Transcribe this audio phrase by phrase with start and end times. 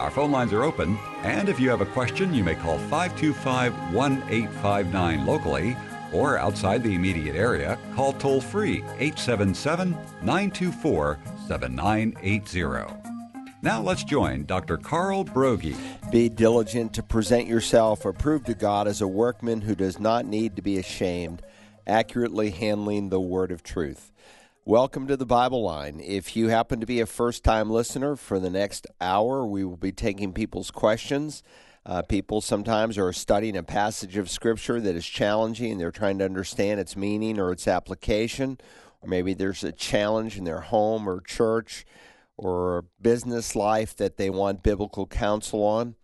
[0.00, 3.92] Our phone lines are open, and if you have a question, you may call 525
[3.92, 5.76] 1859 locally
[6.10, 9.90] or outside the immediate area, call toll free 877
[10.22, 12.94] 924 7980.
[13.60, 14.78] Now let's join Dr.
[14.78, 15.76] Carl Broggi.
[16.10, 20.56] Be diligent to present yourself approved to God as a workman who does not need
[20.56, 21.42] to be ashamed,
[21.86, 24.09] accurately handling the word of truth.
[24.66, 26.00] Welcome to the Bible Line.
[26.04, 29.78] If you happen to be a first time listener, for the next hour, we will
[29.78, 31.42] be taking people's questions.
[31.86, 36.18] Uh, people sometimes are studying a passage of Scripture that is challenging and they're trying
[36.18, 38.58] to understand its meaning or its application.
[39.00, 41.86] Or maybe there's a challenge in their home or church
[42.36, 45.94] or business life that they want biblical counsel on.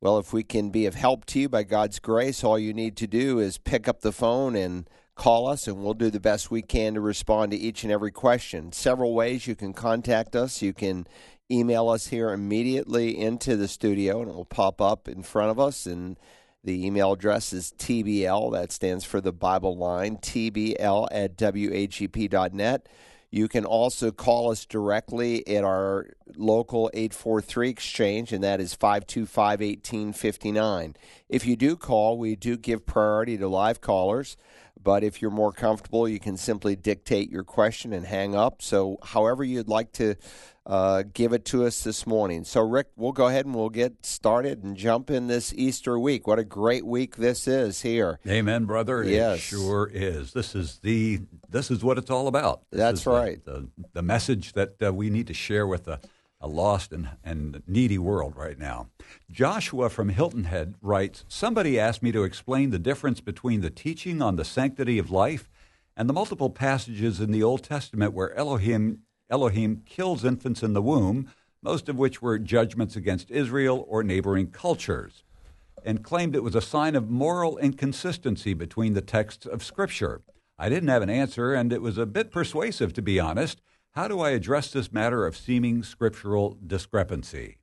[0.00, 2.96] Well, if we can be of help to you by God's grace, all you need
[2.96, 4.90] to do is pick up the phone and
[5.20, 8.10] call us, and we'll do the best we can to respond to each and every
[8.10, 8.72] question.
[8.72, 10.62] Several ways you can contact us.
[10.62, 11.06] You can
[11.50, 15.60] email us here immediately into the studio, and it will pop up in front of
[15.60, 15.84] us.
[15.84, 16.18] And
[16.64, 22.88] the email address is TBL, that stands for the Bible line, TBL at WAGP.net.
[23.30, 29.60] You can also call us directly at our local 843 exchange, and that is 525
[29.60, 30.96] 1859.
[31.28, 34.36] If you do call, we do give priority to live callers.
[34.82, 38.62] But if you're more comfortable, you can simply dictate your question and hang up.
[38.62, 40.16] So, however, you'd like to
[40.70, 42.44] uh, give it to us this morning.
[42.44, 46.28] So, Rick, we'll go ahead and we'll get started and jump in this Easter week.
[46.28, 48.20] What a great week this is here.
[48.26, 49.02] Amen, brother.
[49.02, 49.38] Yes.
[49.38, 50.32] It sure is.
[50.32, 52.62] This is the this is what it's all about.
[52.70, 53.44] This That's is the- right.
[53.44, 55.98] The, the, message that uh, we need to share with a,
[56.40, 58.90] a lost and, and needy world right now.
[59.28, 64.22] Joshua from Hilton Head writes Somebody asked me to explain the difference between the teaching
[64.22, 65.50] on the sanctity of life
[65.96, 69.00] and the multiple passages in the Old Testament where Elohim
[69.30, 71.30] Elohim kills infants in the womb,
[71.62, 75.22] most of which were judgments against Israel or neighboring cultures,
[75.84, 80.22] and claimed it was a sign of moral inconsistency between the texts of Scripture.
[80.58, 83.62] I didn't have an answer, and it was a bit persuasive, to be honest.
[83.92, 87.56] How do I address this matter of seeming scriptural discrepancy?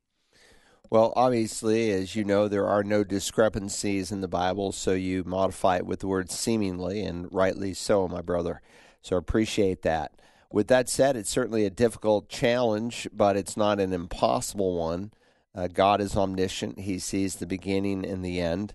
[0.89, 5.77] Well, obviously, as you know, there are no discrepancies in the Bible, so you modify
[5.77, 8.61] it with the word seemingly, and rightly so, my brother.
[9.01, 10.13] So appreciate that.
[10.51, 15.11] With that said, it's certainly a difficult challenge, but it's not an impossible one.
[15.53, 18.73] Uh, God is omniscient, He sees the beginning and the end.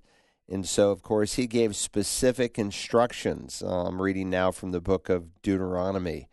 [0.48, 3.62] And so, of course, He gave specific instructions.
[3.64, 6.28] Uh, I'm reading now from the book of Deuteronomy.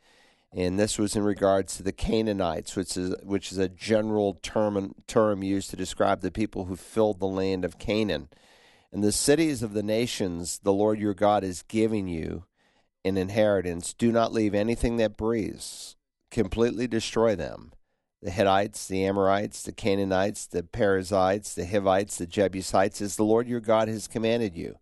[0.52, 4.96] And this was in regards to the Canaanites, which is which is a general term
[5.06, 8.30] term used to describe the people who filled the land of Canaan.
[8.92, 12.46] And the cities of the nations the Lord your God is giving you
[13.06, 15.96] an inheritance, do not leave anything that breathes.
[16.32, 17.72] Completely destroy them.
[18.22, 23.48] The Hittites, the Amorites, the Canaanites, the Perizzites, the Hivites, the Jebusites, as the Lord
[23.48, 24.78] your God has commanded you.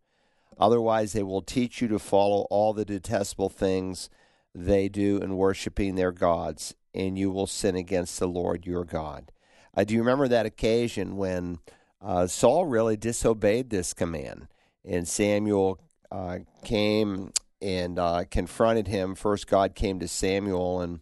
[0.59, 4.09] Otherwise, they will teach you to follow all the detestable things
[4.55, 9.31] they do in worshiping their gods, and you will sin against the Lord your God.
[9.75, 11.59] Uh, do you remember that occasion when
[12.01, 14.47] uh, Saul really disobeyed this command?
[14.84, 15.79] And Samuel
[16.11, 17.31] uh, came
[17.62, 19.16] and uh, confronted him.
[19.16, 21.00] First, God came to Samuel, and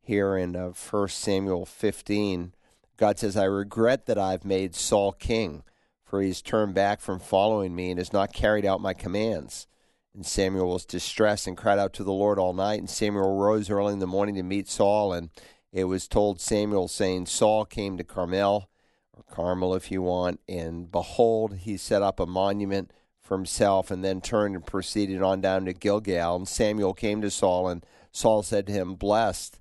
[0.00, 2.54] here in uh, 1 Samuel 15,
[2.96, 5.62] God says, I regret that I've made Saul king,
[6.04, 9.66] for he's turned back from following me and has not carried out my commands.
[10.14, 12.78] And Samuel was distressed and cried out to the Lord all night.
[12.78, 15.12] And Samuel rose early in the morning to meet Saul.
[15.12, 15.28] And
[15.72, 18.70] it was told Samuel, saying, Saul came to Carmel,
[19.12, 22.92] or Carmel if you want, and behold, he set up a monument
[23.26, 26.36] for himself, and then turned and proceeded on down to Gilgal.
[26.36, 29.60] And Samuel came to Saul, and Saul said to him, Blessed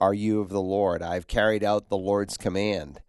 [0.00, 1.02] are you of the Lord.
[1.02, 3.00] I have carried out the Lord's command.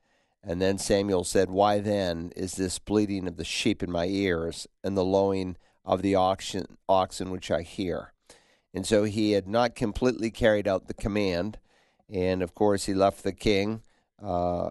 [0.44, 4.68] And then Samuel said, Why then is this bleating of the sheep in my ears,
[4.84, 8.14] and the lowing of the oxen, oxen which I hear.
[8.74, 11.60] And so he had not completely carried out the command.
[12.10, 13.82] And of course, he left the king.
[14.22, 14.70] Uh,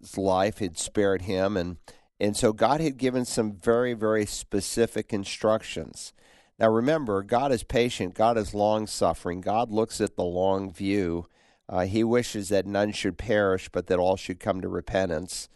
[0.00, 1.56] his life had spared him.
[1.56, 1.76] And,
[2.20, 6.12] and so God had given some very, very specific instructions.
[6.58, 11.26] Now remember, God is patient, God is long suffering, God looks at the long view.
[11.68, 15.48] Uh, he wishes that none should perish, but that all should come to repentance.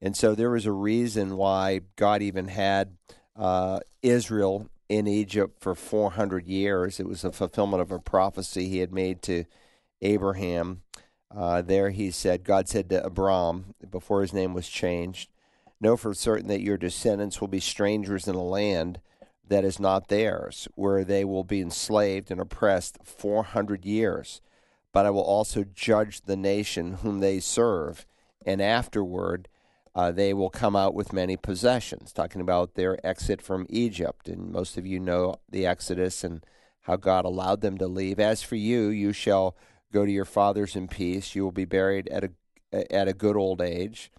[0.00, 2.96] And so there was a reason why God even had
[3.34, 7.00] uh, Israel in Egypt for 400 years.
[7.00, 9.44] It was a fulfillment of a prophecy he had made to
[10.02, 10.82] Abraham.
[11.34, 15.30] Uh, there he said, God said to Abram, before his name was changed,
[15.80, 19.00] Know for certain that your descendants will be strangers in a land
[19.46, 24.40] that is not theirs, where they will be enslaved and oppressed 400 years.
[24.92, 28.06] But I will also judge the nation whom they serve,
[28.46, 29.48] and afterward
[29.94, 32.12] uh, they will come out with many possessions.
[32.12, 34.28] Talking about their exit from Egypt.
[34.28, 36.44] And most of you know the Exodus and
[36.82, 38.18] how God allowed them to leave.
[38.18, 39.56] As for you, you shall
[39.92, 41.34] go to your fathers in peace.
[41.34, 42.30] You will be buried at a
[42.92, 44.10] at a good old age.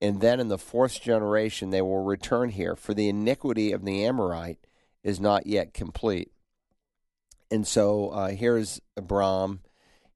[0.00, 4.04] And then in the fourth generation they will return here, for the iniquity of the
[4.04, 4.58] Amorite
[5.02, 6.30] is not yet complete.
[7.50, 9.60] And so uh, here's Abram.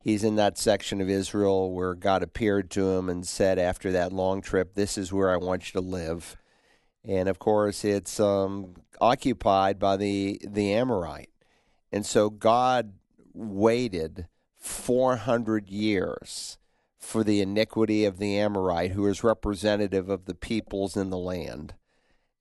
[0.03, 4.13] He's in that section of Israel where God appeared to him and said, after that
[4.13, 6.37] long trip, This is where I want you to live.
[7.05, 11.31] And of course, it's um, occupied by the, the Amorite.
[11.93, 12.95] And so God
[13.33, 14.27] waited
[14.59, 16.59] 400 years
[17.01, 21.75] for the iniquity of the Amorite, who is representative of the peoples in the land.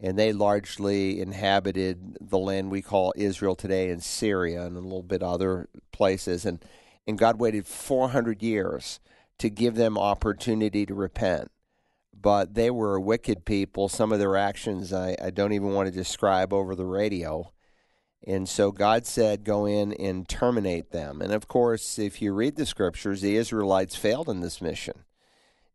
[0.01, 5.03] And they largely inhabited the land we call Israel today and Syria and a little
[5.03, 6.45] bit other places.
[6.45, 6.63] And
[7.07, 9.00] and God waited 400 years
[9.39, 11.50] to give them opportunity to repent.
[12.13, 13.89] But they were a wicked people.
[13.89, 17.51] Some of their actions I, I don't even want to describe over the radio
[18.25, 22.56] and so God said go in and terminate them and of course if you read
[22.56, 25.04] the scriptures the Israelites failed in this mission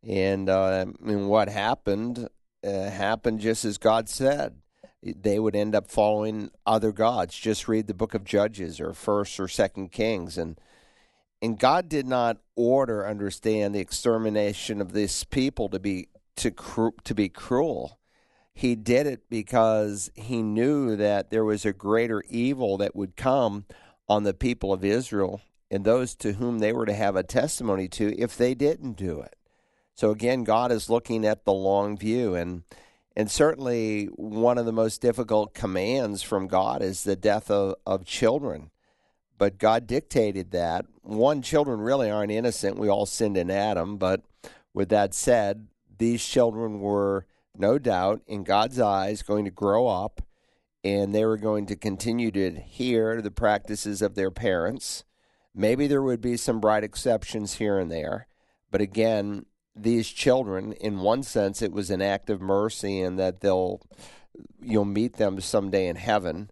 [0.06, 2.28] and, uh, and what happened
[2.64, 4.56] uh, happened just as God said.
[5.02, 7.36] They would end up following other gods.
[7.36, 10.58] Just read the book of Judges or First or Second Kings, and
[11.42, 16.94] and God did not order, understand the extermination of this people to be to cru-
[17.04, 17.98] to be cruel.
[18.54, 23.64] He did it because he knew that there was a greater evil that would come
[24.08, 25.40] on the people of Israel
[25.70, 29.20] and those to whom they were to have a testimony to if they didn't do
[29.20, 29.34] it.
[29.94, 32.62] So again, God is looking at the long view and
[33.16, 38.04] and certainly one of the most difficult commands from God is the death of, of
[38.04, 38.70] children.
[39.38, 40.86] But God dictated that.
[41.02, 42.78] One, children really aren't innocent.
[42.78, 43.98] We all sinned in Adam.
[43.98, 44.22] But
[44.72, 45.68] with that said,
[45.98, 50.20] these children were no doubt in God's eyes going to grow up
[50.84, 55.04] and they were going to continue to adhere to the practices of their parents.
[55.54, 58.26] Maybe there would be some bright exceptions here and there.
[58.70, 63.40] But again, these children, in one sense, it was an act of mercy, and that
[63.40, 63.80] they'll
[64.60, 66.50] you'll meet them someday in heaven.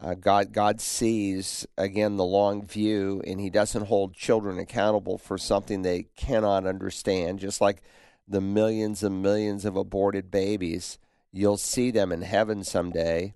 [0.00, 5.36] Uh, God God sees again the long view, and He doesn't hold children accountable for
[5.36, 7.38] something they cannot understand.
[7.38, 7.82] Just like
[8.26, 10.98] the millions and millions of aborted babies,
[11.32, 13.34] you'll see them in heaven someday,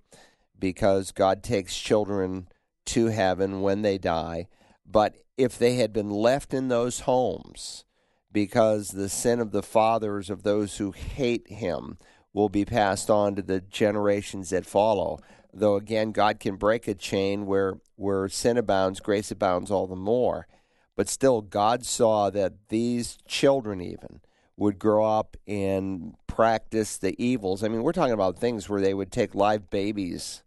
[0.58, 2.48] because God takes children
[2.86, 4.48] to heaven when they die.
[4.86, 7.84] But if they had been left in those homes,
[8.32, 11.98] because the sin of the fathers of those who hate him
[12.32, 15.18] will be passed on to the generations that follow.
[15.52, 19.96] Though again, God can break a chain where where sin abounds, grace abounds all the
[19.96, 20.46] more.
[20.94, 24.20] But still, God saw that these children even
[24.58, 27.64] would grow up and practice the evils.
[27.64, 30.42] I mean, we're talking about things where they would take live babies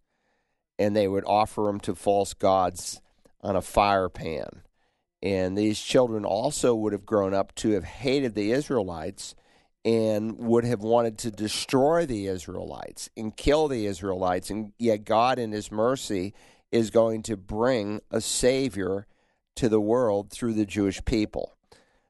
[0.78, 3.02] and they would offer them to false gods
[3.42, 4.62] on a fire pan
[5.24, 9.36] and these children also would have grown up to have hated the Israelites
[9.86, 14.50] and would have wanted to destroy the Israelites and kill the Israelites.
[14.50, 16.34] And yet, God, in His mercy,
[16.72, 19.06] is going to bring a Savior
[19.56, 21.56] to the world through the Jewish people.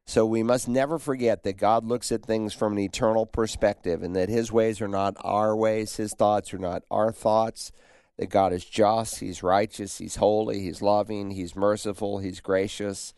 [0.06, 4.16] So we must never forget that God looks at things from an eternal perspective and
[4.16, 7.72] that His ways are not our ways, His thoughts are not our thoughts
[8.18, 13.14] that God is just, He's righteous, He's holy, He's loving, He's merciful, He's gracious.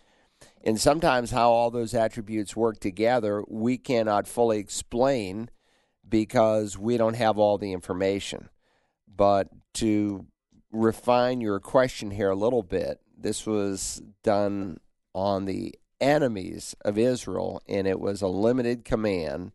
[0.64, 5.50] And sometimes how all those attributes work together, we cannot fully explain
[6.08, 8.50] because we don't have all the information.
[9.14, 10.26] But to
[10.72, 14.80] refine your question here a little bit, this was done
[15.14, 19.54] on the enemies of Israel, and it was a limited command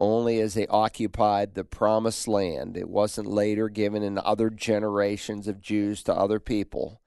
[0.00, 2.76] only as they occupied the promised land.
[2.76, 7.00] It wasn't later given in other generations of Jews to other people,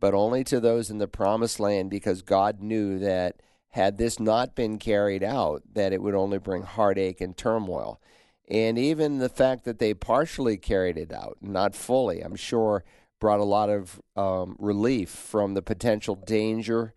[0.00, 3.40] but only to those in the promised land because God knew that
[3.70, 8.00] had this not been carried out, that it would only bring heartache and turmoil.
[8.48, 12.84] And even the fact that they partially carried it out, not fully, I'm sure
[13.20, 16.94] brought a lot of um, relief from the potential danger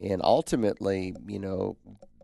[0.00, 1.76] and ultimately, you know,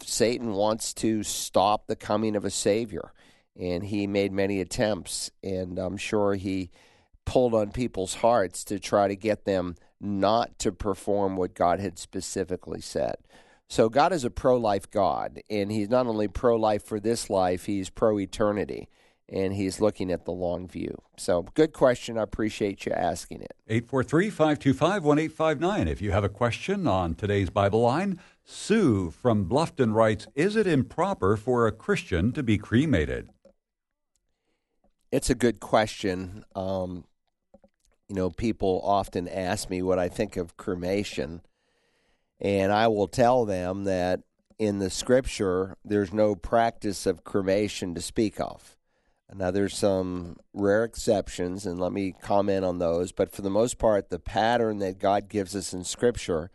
[0.02, 3.12] Satan wants to stop the coming of a Savior.
[3.58, 6.70] and he made many attempts, and I'm sure he
[7.24, 11.98] pulled on people's hearts to try to get them not to perform what God had
[11.98, 13.16] specifically said.
[13.68, 17.90] So God is a pro-life God, and He's not only pro-life for this life; He's
[17.90, 18.88] pro-eternity
[19.28, 21.02] and he's looking at the long view.
[21.16, 22.16] So, good question.
[22.16, 23.54] I appreciate you asking it.
[23.68, 25.88] 843 525 1859.
[25.88, 30.66] If you have a question on today's Bible line, Sue from Bluffton writes Is it
[30.66, 33.30] improper for a Christian to be cremated?
[35.10, 36.44] It's a good question.
[36.54, 37.04] Um,
[38.08, 41.42] you know, people often ask me what I think of cremation,
[42.40, 44.20] and I will tell them that
[44.58, 48.75] in the scripture, there's no practice of cremation to speak of.
[49.34, 53.10] Now, there's some rare exceptions, and let me comment on those.
[53.12, 56.50] But for the most part, the pattern that God gives us in Scripture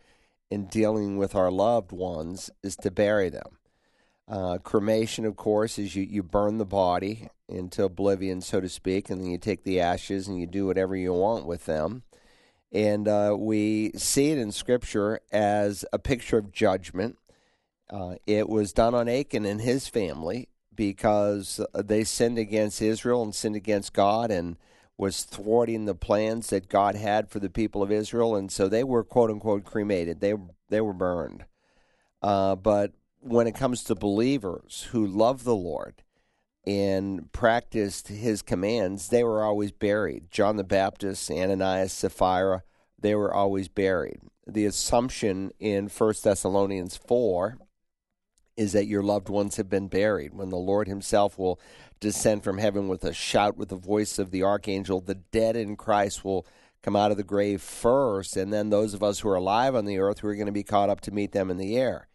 [0.50, 3.58] in dealing with our loved ones is to bury them.
[4.26, 9.10] Uh, cremation, of course, is you, you burn the body into oblivion, so to speak,
[9.10, 12.02] and then you take the ashes and you do whatever you want with them.
[12.72, 17.18] And uh, we see it in Scripture as a picture of judgment.
[17.90, 23.34] Uh, it was done on Achan and his family because they sinned against Israel and
[23.34, 24.56] sinned against God and
[24.96, 28.84] was thwarting the plans that God had for the people of Israel, and so they
[28.84, 30.20] were quote unquote cremated.
[30.20, 30.34] They
[30.68, 31.44] they were burned.
[32.22, 36.02] Uh, but when it comes to believers who love the Lord
[36.64, 40.30] and practiced His commands, they were always buried.
[40.30, 42.62] John the Baptist, Ananias, Sapphira,
[42.98, 44.20] they were always buried.
[44.46, 47.58] The assumption in First Thessalonians four
[48.56, 50.34] is that your loved ones have been buried.
[50.34, 51.60] When the Lord Himself will
[52.00, 55.76] descend from heaven with a shout, with the voice of the archangel, the dead in
[55.76, 56.46] Christ will
[56.82, 59.84] come out of the grave first, and then those of us who are alive on
[59.84, 62.08] the earth who are going to be caught up to meet them in the air.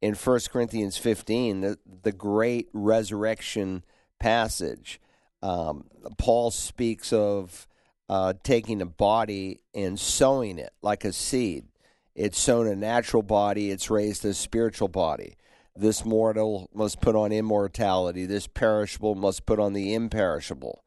[0.00, 3.84] In 1 Corinthians 15, the, the great resurrection
[4.18, 5.00] passage,
[5.42, 5.84] um,
[6.16, 7.66] Paul speaks of
[8.08, 11.66] uh, taking a body and sowing it like a seed.
[12.14, 15.36] It's sown a natural body, it's raised a spiritual body.
[15.78, 18.26] This mortal must put on immortality.
[18.26, 20.82] This perishable must put on the imperishable.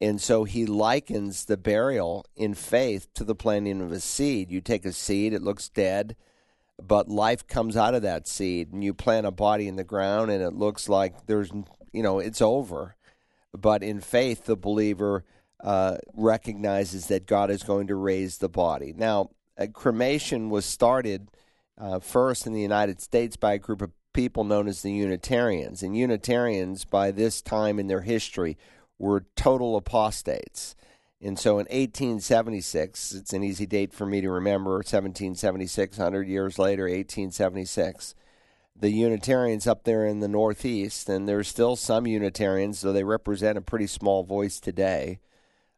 [0.00, 4.50] And so he likens the burial in faith to the planting of a seed.
[4.50, 6.16] You take a seed, it looks dead,
[6.82, 8.72] but life comes out of that seed.
[8.72, 11.52] And you plant a body in the ground, and it looks like there's,
[11.92, 12.96] you know, it's over.
[13.52, 15.24] But in faith, the believer
[15.62, 18.94] uh, recognizes that God is going to raise the body.
[18.96, 19.28] Now,
[19.74, 21.28] cremation was started
[21.76, 25.82] uh, first in the United States by a group of people known as the Unitarians.
[25.82, 28.56] And Unitarians, by this time in their history,
[28.98, 30.74] were total apostates.
[31.20, 36.58] And so in 1876, it's an easy date for me to remember 1776, 100 years
[36.58, 38.14] later, 1876.
[38.74, 43.56] The Unitarians up there in the Northeast, and there's still some Unitarians, though they represent
[43.56, 45.20] a pretty small voice today,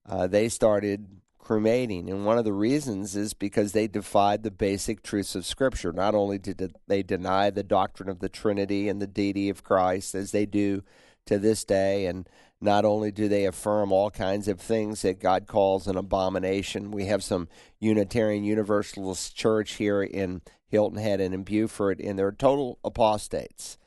[0.06, 1.06] uh, they started
[1.44, 2.10] cremating.
[2.10, 5.92] And one of the reasons is because they defied the basic truths of Scripture.
[5.92, 10.14] Not only did they deny the doctrine of the Trinity and the deity of Christ,
[10.14, 10.82] as they do
[11.26, 12.28] to this day, and
[12.60, 16.90] not only do they affirm all kinds of things that God calls an abomination.
[16.90, 17.48] We have some
[17.78, 23.78] Unitarian Universalist church here in Hilton Head and in Beaufort, and they're total apostates.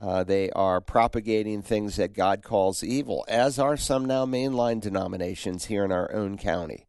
[0.00, 5.66] Uh, they are propagating things that God calls evil, as are some now mainline denominations
[5.66, 6.86] here in our own county.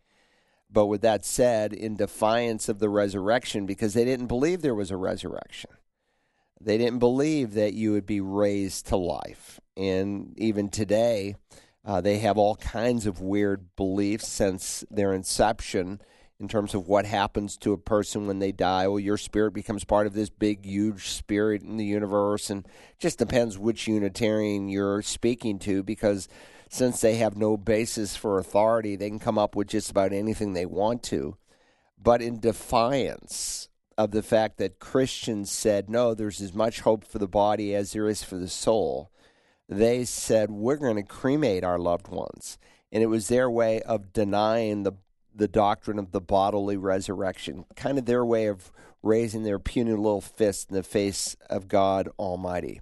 [0.72, 4.91] But with that said, in defiance of the resurrection, because they didn't believe there was
[4.91, 5.72] a resurrection,
[6.60, 9.60] they didn't believe that you would be raised to life.
[9.77, 11.36] And even today,
[11.86, 16.01] uh, they have all kinds of weird beliefs since their inception
[16.39, 18.88] in terms of what happens to a person when they die.
[18.88, 22.67] Well, your spirit becomes part of this big, huge spirit in the universe, and
[23.00, 26.27] just depends which Unitarian you're speaking to because
[26.69, 30.53] since they have no basis for authority, they can come up with just about anything
[30.53, 31.38] they want to.
[32.01, 37.19] But in defiance of the fact that Christians said, no, there's as much hope for
[37.19, 39.12] the body as there is for the soul,
[39.69, 42.57] they said, we're going to cremate our loved ones.
[42.91, 44.93] And it was their way of denying the,
[45.34, 50.22] the doctrine of the bodily resurrection, kind of their way of raising their puny little
[50.22, 52.81] fist in the face of God Almighty.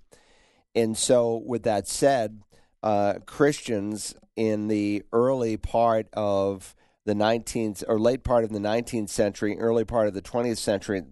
[0.75, 2.41] And so, with that said,
[2.83, 6.75] uh, Christians in the early part of
[7.05, 11.03] the 19th or late part of the 19th century, early part of the 20th century,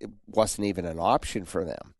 [0.00, 1.94] it wasn't even an option for them.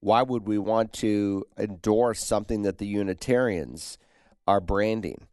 [0.00, 3.98] Why would we want to endorse something that the Unitarians
[4.46, 5.26] are branding?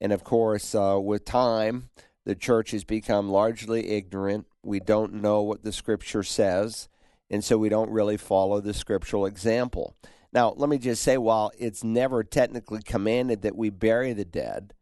[0.00, 1.90] And of course, uh, with time,
[2.24, 4.46] the church has become largely ignorant.
[4.62, 6.88] We don't know what the scripture says,
[7.30, 9.96] and so we don't really follow the scriptural example.
[10.32, 14.74] Now, let me just say, while it's never technically commanded that we bury the dead,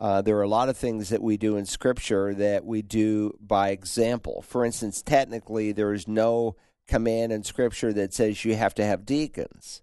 [0.00, 3.36] uh, there are a lot of things that we do in Scripture that we do
[3.40, 4.42] by example.
[4.42, 9.06] For instance, technically, there is no command in Scripture that says you have to have
[9.06, 9.82] deacons,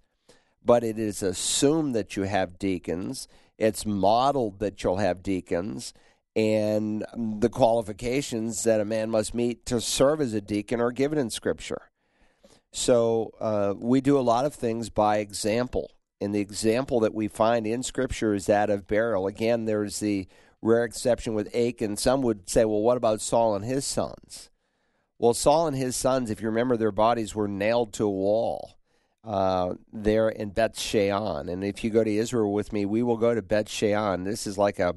[0.63, 3.27] but it is assumed that you have deacons.
[3.57, 5.93] It's modeled that you'll have deacons,
[6.35, 11.17] and the qualifications that a man must meet to serve as a deacon are given
[11.17, 11.90] in Scripture.
[12.71, 15.91] So uh, we do a lot of things by example.
[16.19, 19.27] And the example that we find in Scripture is that of burial.
[19.27, 20.27] Again, there's the
[20.61, 21.97] rare exception with Achan.
[21.97, 24.49] Some would say, well, what about Saul and his sons?
[25.17, 28.77] Well, Saul and his sons, if you remember, their bodies were nailed to a wall
[29.23, 31.49] uh, there in Beth Shean.
[31.49, 34.23] And if you go to Israel with me, we will go to Beth Shean.
[34.23, 34.95] This is like a,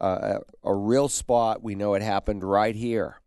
[0.00, 1.62] a, a real spot.
[1.62, 3.20] We know it happened right here.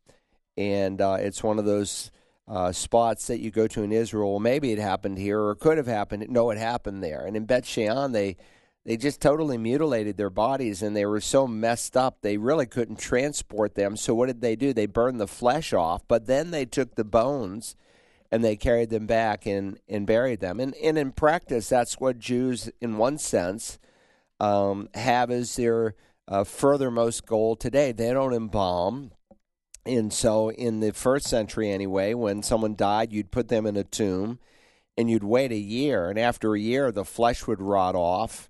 [0.58, 2.12] And uh, it's one of those
[2.48, 4.32] uh, spots that you go to in Israel.
[4.32, 6.28] Well, maybe it happened here or could have happened.
[6.30, 7.26] No, it happened there.
[7.26, 8.38] And in Beth Shean, they
[8.86, 13.00] they just totally mutilated their bodies and they were so messed up they really couldn't
[13.00, 13.98] transport them.
[13.98, 14.74] So what did they do?
[14.74, 17.76] They burned the flesh off, but then they took the bones
[18.32, 20.60] and they carried them back and, and buried them.
[20.60, 23.80] And, and in practice, that's what Jews, in one sense,
[24.40, 25.96] um, have as their
[26.28, 27.92] uh, furthermost goal today.
[27.92, 29.12] They don't embalm,
[29.86, 33.84] and so, in the first century anyway, when someone died, you'd put them in a
[33.84, 34.40] tomb
[34.98, 36.10] and you'd wait a year.
[36.10, 38.50] And after a year, the flesh would rot off.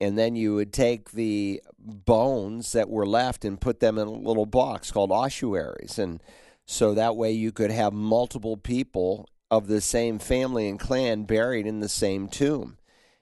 [0.00, 4.12] And then you would take the bones that were left and put them in a
[4.12, 5.98] little box called ossuaries.
[5.98, 6.22] And
[6.66, 11.66] so that way you could have multiple people of the same family and clan buried
[11.66, 12.76] in the same tomb.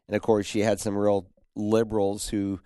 [0.09, 2.61] And of course, you had some real liberals who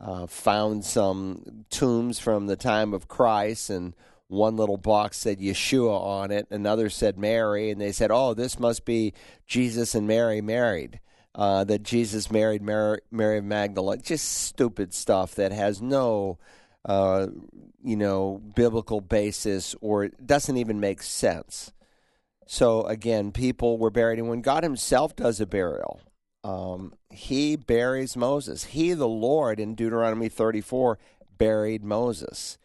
[0.00, 3.94] uh, found some tombs from the time of Christ and
[4.30, 8.58] one little box said Yeshua on it, another said Mary, and they said, "Oh, this
[8.58, 9.12] must be
[9.46, 11.00] Jesus and Mary married."
[11.34, 14.02] Uh, that Jesus married Mary, Mary Magdalene.
[14.02, 16.38] Just stupid stuff that has no,
[16.84, 17.28] uh,
[17.84, 21.72] you know, biblical basis or doesn't even make sense.
[22.46, 26.00] So again, people were buried, and when God Himself does a burial,
[26.42, 28.64] um, He buries Moses.
[28.64, 30.98] He, the Lord, in Deuteronomy 34,
[31.38, 32.58] buried Moses.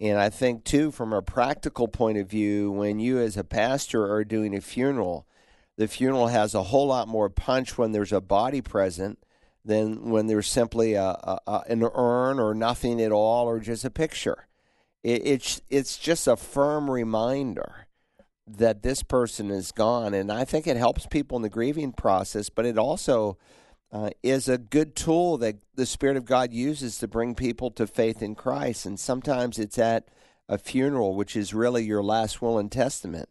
[0.00, 4.10] And I think, too, from a practical point of view, when you as a pastor
[4.10, 5.26] are doing a funeral,
[5.76, 9.18] the funeral has a whole lot more punch when there's a body present
[9.64, 11.04] than when there's simply a,
[11.46, 14.46] a, an urn or nothing at all or just a picture.
[15.02, 17.86] It, it's it's just a firm reminder
[18.46, 22.48] that this person is gone, and I think it helps people in the grieving process.
[22.48, 23.36] But it also
[23.92, 27.86] uh, is a good tool that the Spirit of God uses to bring people to
[27.86, 28.86] faith in Christ.
[28.86, 30.08] And sometimes it's at
[30.48, 33.28] a funeral, which is really your last will and testament,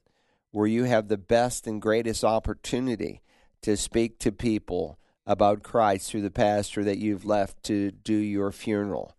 [0.52, 3.22] where you have the best and greatest opportunity
[3.62, 8.52] to speak to people about Christ through the pastor that you've left to do your
[8.52, 9.15] funeral.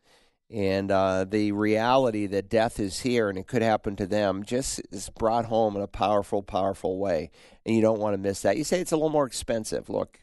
[0.50, 4.80] And uh, the reality that death is here and it could happen to them just
[4.90, 7.30] is brought home in a powerful, powerful way.
[7.64, 8.56] And you don't want to miss that.
[8.56, 9.88] You say it's a little more expensive.
[9.88, 10.18] Look,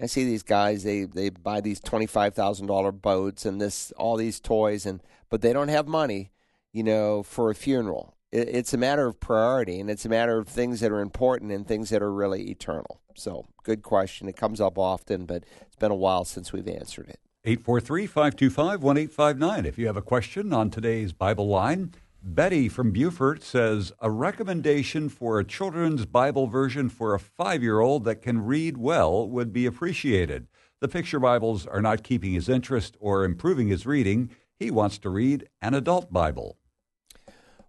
[0.00, 3.92] I see these guys they they buy these twenty five thousand dollar boats and this
[3.96, 6.32] all these toys and but they don't have money,
[6.72, 8.14] you know, for a funeral.
[8.30, 11.52] It, it's a matter of priority and it's a matter of things that are important
[11.52, 13.00] and things that are really eternal.
[13.14, 14.28] So, good question.
[14.28, 17.18] It comes up often, but it's been a while since we've answered it.
[17.44, 19.66] 843 525 1859.
[19.66, 25.08] If you have a question on today's Bible line, Betty from Beaufort says a recommendation
[25.08, 29.52] for a children's Bible version for a five year old that can read well would
[29.52, 30.48] be appreciated.
[30.80, 34.30] The picture Bibles are not keeping his interest or improving his reading.
[34.58, 36.56] He wants to read an adult Bible.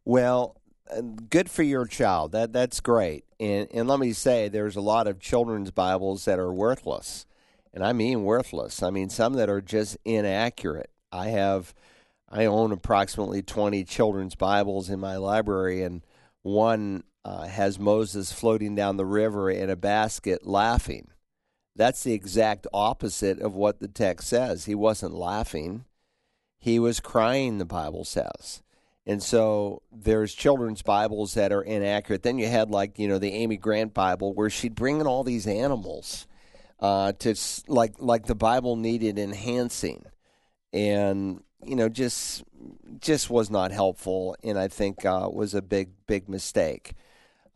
[0.03, 0.55] Well,
[0.91, 2.31] uh, good for your child.
[2.31, 3.25] That that's great.
[3.39, 7.27] And and let me say, there's a lot of children's Bibles that are worthless,
[7.71, 8.81] and I mean worthless.
[8.81, 10.89] I mean some that are just inaccurate.
[11.12, 11.73] I have
[12.31, 16.03] I own approximately 20 children's Bibles in my library, and
[16.43, 21.07] one uh, has Moses floating down the river in a basket laughing.
[21.75, 24.65] That's the exact opposite of what the text says.
[24.65, 25.85] He wasn't laughing,
[26.59, 28.61] he was crying, the Bible says.
[29.05, 32.21] And so there's children's Bibles that are inaccurate.
[32.21, 35.23] Then you had, like, you know, the Amy Grant Bible where she'd bring in all
[35.23, 36.27] these animals
[36.79, 37.33] uh, to,
[37.67, 40.05] like, like the Bible needed enhancing.
[40.73, 42.43] And you know, just
[43.00, 46.93] just was not helpful, and I think uh, was a big big mistake.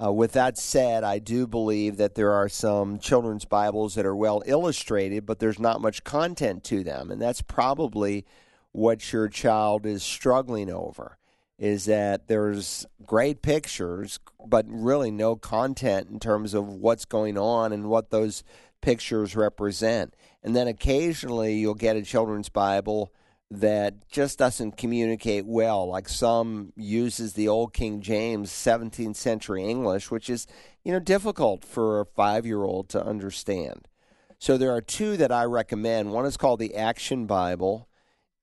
[0.03, 4.15] Uh, with that said, I do believe that there are some children's Bibles that are
[4.15, 8.25] well illustrated, but there's not much content to them, and that's probably
[8.71, 11.17] what your child is struggling over.
[11.59, 17.71] Is that there's great pictures, but really no content in terms of what's going on
[17.71, 18.43] and what those
[18.81, 20.15] pictures represent.
[20.43, 23.13] And then occasionally you'll get a children's Bible
[23.59, 25.87] that just doesn't communicate well.
[25.87, 30.47] Like some uses the old King James 17th century English, which is,
[30.83, 33.87] you know, difficult for a five year old to understand.
[34.39, 36.11] So there are two that I recommend.
[36.11, 37.87] One is called the Action Bible,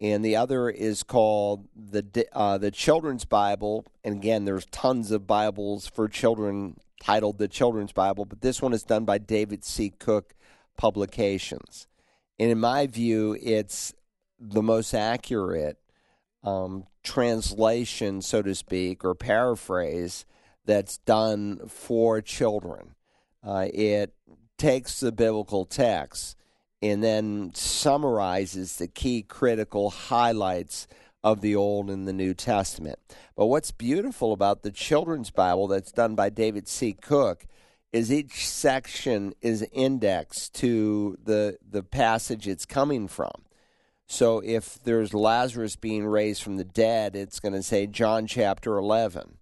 [0.01, 3.85] and the other is called the uh, the Children's Bible.
[4.05, 8.73] And again, there's tons of Bibles for children titled the Children's Bible, but this one
[8.73, 9.90] is done by David C.
[9.90, 10.35] Cook
[10.77, 11.87] Publications.
[12.38, 13.92] And in my view, it's
[14.40, 15.79] the most accurate
[16.42, 20.24] um, translation, so to speak, or paraphrase
[20.64, 22.94] that's done for children.
[23.44, 24.14] Uh, it
[24.59, 26.37] takes the biblical text
[26.83, 30.87] and then summarizes the key critical highlights
[31.22, 32.98] of the Old and the New Testament.
[33.37, 36.94] But what's beautiful about the children's Bible that's done by David C.
[36.94, 37.46] Cook
[37.92, 43.33] is each section is indexed to the the passage it's coming from.
[44.11, 48.77] So if there's Lazarus being raised from the dead, it's going to say John chapter
[48.77, 49.37] 11.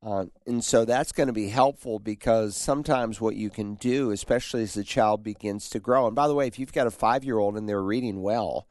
[0.00, 4.62] Uh, and so that's going to be helpful because sometimes what you can do, especially
[4.62, 7.24] as the child begins to grow, and by the way, if you've got a five
[7.24, 8.68] year old and they're reading well,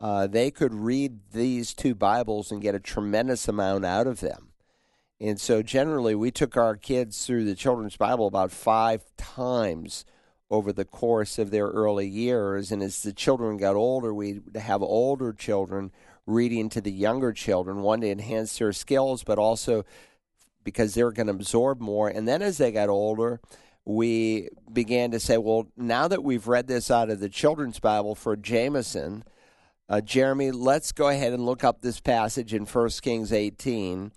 [0.00, 4.52] uh, they could read these two Bibles and get a tremendous amount out of them.
[5.20, 10.06] And so generally, we took our kids through the children's Bible about five times
[10.54, 12.72] over the course of their early years.
[12.72, 15.90] And as the children got older, we have older children
[16.26, 19.84] reading to the younger children, one to enhance their skills, but also
[20.62, 22.08] because they're going to absorb more.
[22.08, 23.40] And then as they got older,
[23.84, 28.14] we began to say, well, now that we've read this out of the children's Bible
[28.14, 29.24] for Jameson,
[29.88, 34.12] uh, Jeremy, let's go ahead and look up this passage in 1 Kings 18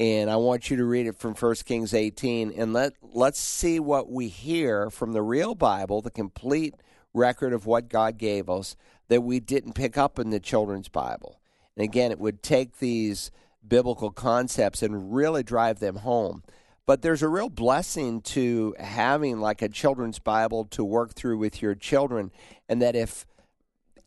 [0.00, 3.78] and I want you to read it from 1 Kings 18 and let let's see
[3.78, 6.74] what we hear from the real Bible, the complete
[7.12, 8.76] record of what God gave us
[9.08, 11.38] that we didn't pick up in the children's Bible.
[11.76, 13.30] And again, it would take these
[13.66, 16.44] biblical concepts and really drive them home.
[16.86, 21.60] But there's a real blessing to having like a children's Bible to work through with
[21.60, 22.32] your children
[22.70, 23.26] and that if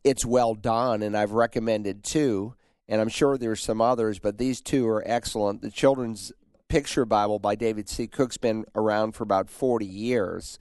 [0.02, 2.54] it's well done and I've recommended two
[2.88, 5.62] and I'm sure there's some others, but these two are excellent.
[5.62, 6.32] The Children's
[6.68, 8.06] Picture Bible by David C.
[8.06, 10.58] Cook's been around for about 40 years.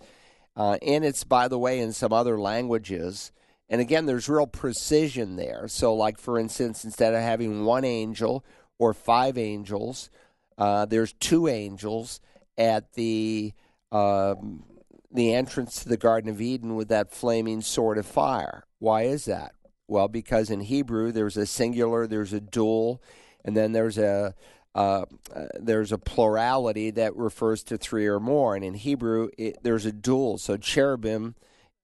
[0.55, 3.31] Uh, and it's, by the way, in some other languages.
[3.69, 5.67] And again, there's real precision there.
[5.67, 8.45] So, like, for instance, instead of having one angel
[8.77, 10.09] or five angels,
[10.57, 12.19] uh, there's two angels
[12.57, 13.53] at the
[13.91, 14.63] um,
[15.12, 18.65] the entrance to the Garden of Eden with that flaming sword of fire.
[18.79, 19.53] Why is that?
[19.93, 22.99] Well, because in Hebrew there's a singular, there's a dual,
[23.45, 24.34] and then there's a
[24.73, 28.56] uh, uh, there's a plurality that refers to three or more.
[28.56, 30.39] And in Hebrew, it, there's a dual.
[30.39, 31.36] So cherubim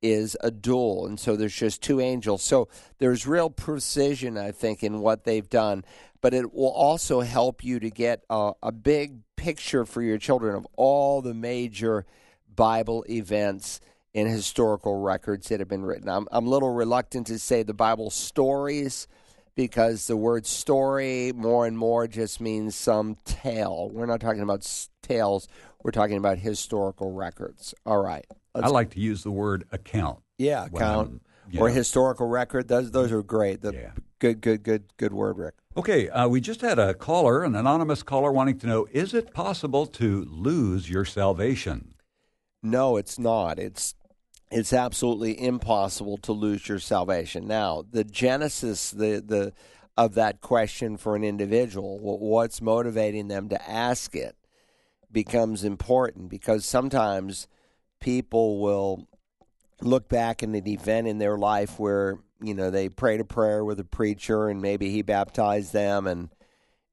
[0.02, 2.42] is a dual, and so there's just two angels.
[2.42, 2.68] So
[2.98, 5.86] there's real precision, I think, in what they've done.
[6.20, 10.56] But it will also help you to get a, a big picture for your children
[10.56, 12.08] of all the major
[12.56, 13.80] Bible events
[14.14, 16.10] in historical records that have been written.
[16.10, 19.08] I'm, I'm a little reluctant to say the Bible stories
[19.56, 23.90] because the word story more and more just means some tale.
[23.92, 24.68] We're not talking about
[25.04, 25.48] tales,
[25.84, 27.74] we're talking about historical records.
[27.86, 28.26] All right.
[28.56, 30.20] I like to use the word account.
[30.38, 31.22] Yeah, account
[31.58, 31.76] or know.
[31.76, 32.68] historical record.
[32.68, 33.62] Those those are great.
[33.62, 33.92] The, yeah.
[34.20, 35.56] Good, good, good, good word, Rick.
[35.78, 39.34] Okay, uh, we just had a caller, an anonymous caller, wanting to know: Is it
[39.34, 41.94] possible to lose your salvation?
[42.62, 43.60] No, it's not.
[43.60, 43.96] It's
[44.52, 47.48] it's absolutely impossible to lose your salvation.
[47.48, 49.54] Now, the genesis the the
[49.98, 54.36] of that question for an individual, what's motivating them to ask it,
[55.12, 57.48] becomes important because sometimes
[58.00, 59.08] people will
[59.82, 63.64] look back in an event in their life where you know they prayed a prayer
[63.64, 66.30] with a preacher and maybe he baptized them and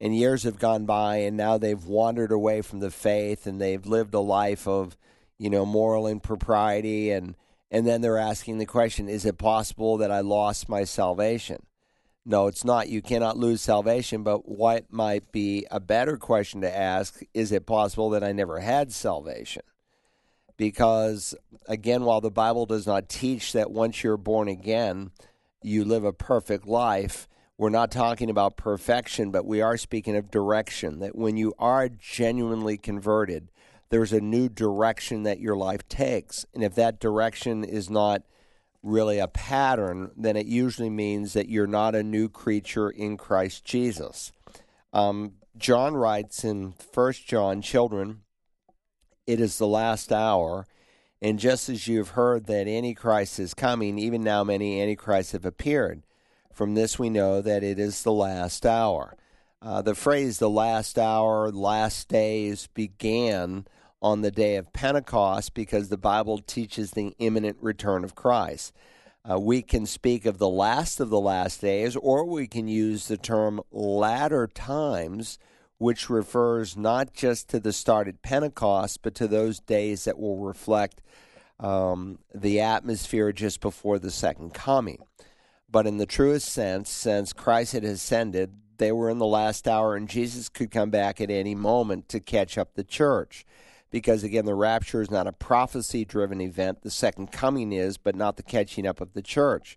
[0.01, 3.87] and years have gone by and now they've wandered away from the faith and they've
[3.87, 4.97] lived a life of
[5.39, 7.35] you know moral impropriety and
[7.71, 11.67] and then they're asking the question is it possible that I lost my salvation?
[12.29, 12.89] No, it's not.
[12.89, 17.67] You cannot lose salvation, but what might be a better question to ask is it
[17.67, 19.63] possible that I never had salvation?
[20.57, 21.37] Because,
[21.69, 25.13] again, while the Bible does not teach that once you're born again,
[25.63, 30.31] you live a perfect life, we're not talking about perfection, but we are speaking of
[30.31, 30.99] direction.
[30.99, 33.51] That when you are genuinely converted,
[33.89, 36.45] there's a new direction that your life takes.
[36.55, 38.23] And if that direction is not
[38.83, 43.65] really a pattern, then it usually means that you're not a new creature in Christ
[43.65, 44.33] Jesus.
[44.93, 48.23] Um, John writes in First John, children,
[49.27, 50.67] it is the last hour,
[51.23, 56.03] And just as you've heard that Antichrist is coming, even now many Antichrists have appeared.
[56.53, 59.17] From this we know that it is the last hour.
[59.63, 63.67] Uh, the phrase the last hour, last days began
[64.03, 68.73] on the day of Pentecost because the Bible teaches the imminent return of Christ.
[69.29, 73.09] Uh, we can speak of the last of the last days, or we can use
[73.09, 75.39] the term latter times,
[75.79, 80.39] which refers not just to the start at Pentecost, but to those days that will
[80.39, 81.03] reflect
[81.59, 84.99] um, the atmosphere just before the second coming.
[85.69, 89.97] But in the truest sense, since Christ had ascended, they were in the last hour,
[89.97, 93.45] and Jesus could come back at any moment to catch up the church
[93.91, 96.83] because again the rapture is not a prophecy driven event.
[96.83, 99.77] The second coming is but not the catching up of the church.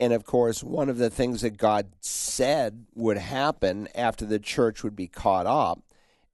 [0.00, 4.82] And of course one of the things that god said would happen after the church
[4.82, 5.80] would be caught up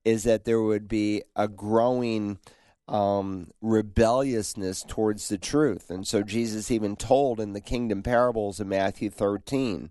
[0.04, 2.38] is that there would be a growing
[2.86, 5.90] um, rebelliousness towards the truth.
[5.90, 9.90] And so jesus even told in the kingdom parables in matthew 13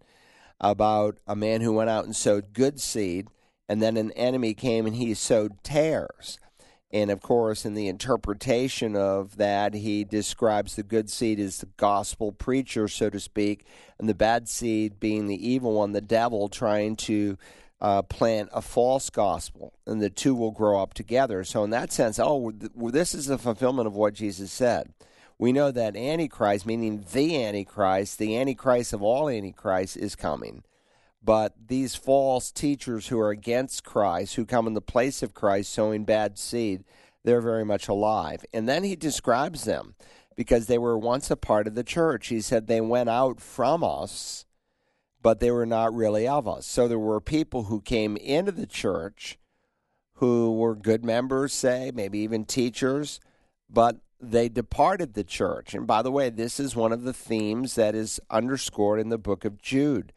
[0.60, 3.27] about a man who went out and sowed good seed
[3.69, 6.39] and then an enemy came and he sowed tares
[6.91, 11.65] and of course, in the interpretation of that, he describes the good seed as the
[11.78, 13.65] gospel preacher, so to speak,
[14.00, 17.38] and the bad seed being the evil one, the devil, trying to
[17.82, 19.73] uh, plant a false gospel.
[19.86, 21.43] And the two will grow up together.
[21.43, 24.93] So, in that sense, oh, this is the fulfillment of what Jesus said.
[25.38, 30.63] We know that Antichrist, meaning the Antichrist, the Antichrist of all Antichrists, is coming.
[31.27, 35.73] But these false teachers who are against Christ, who come in the place of Christ,
[35.73, 36.85] sowing bad seed,
[37.25, 38.45] they're very much alive.
[38.53, 39.95] And then he describes them
[40.37, 42.27] because they were once a part of the church.
[42.27, 44.45] He said they went out from us,
[45.21, 46.65] but they were not really of us.
[46.65, 49.37] So there were people who came into the church
[50.19, 53.19] who were good members, say, maybe even teachers,
[53.69, 55.73] but they departed the church.
[55.73, 59.17] And by the way, this is one of the themes that is underscored in the
[59.17, 60.13] book of Jude.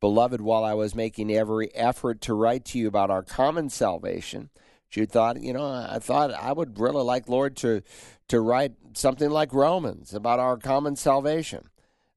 [0.00, 4.50] Beloved, while I was making every effort to write to you about our common salvation,
[4.92, 7.82] you thought, you know, I thought I would really like Lord to
[8.28, 11.68] to write something like Romans about our common salvation.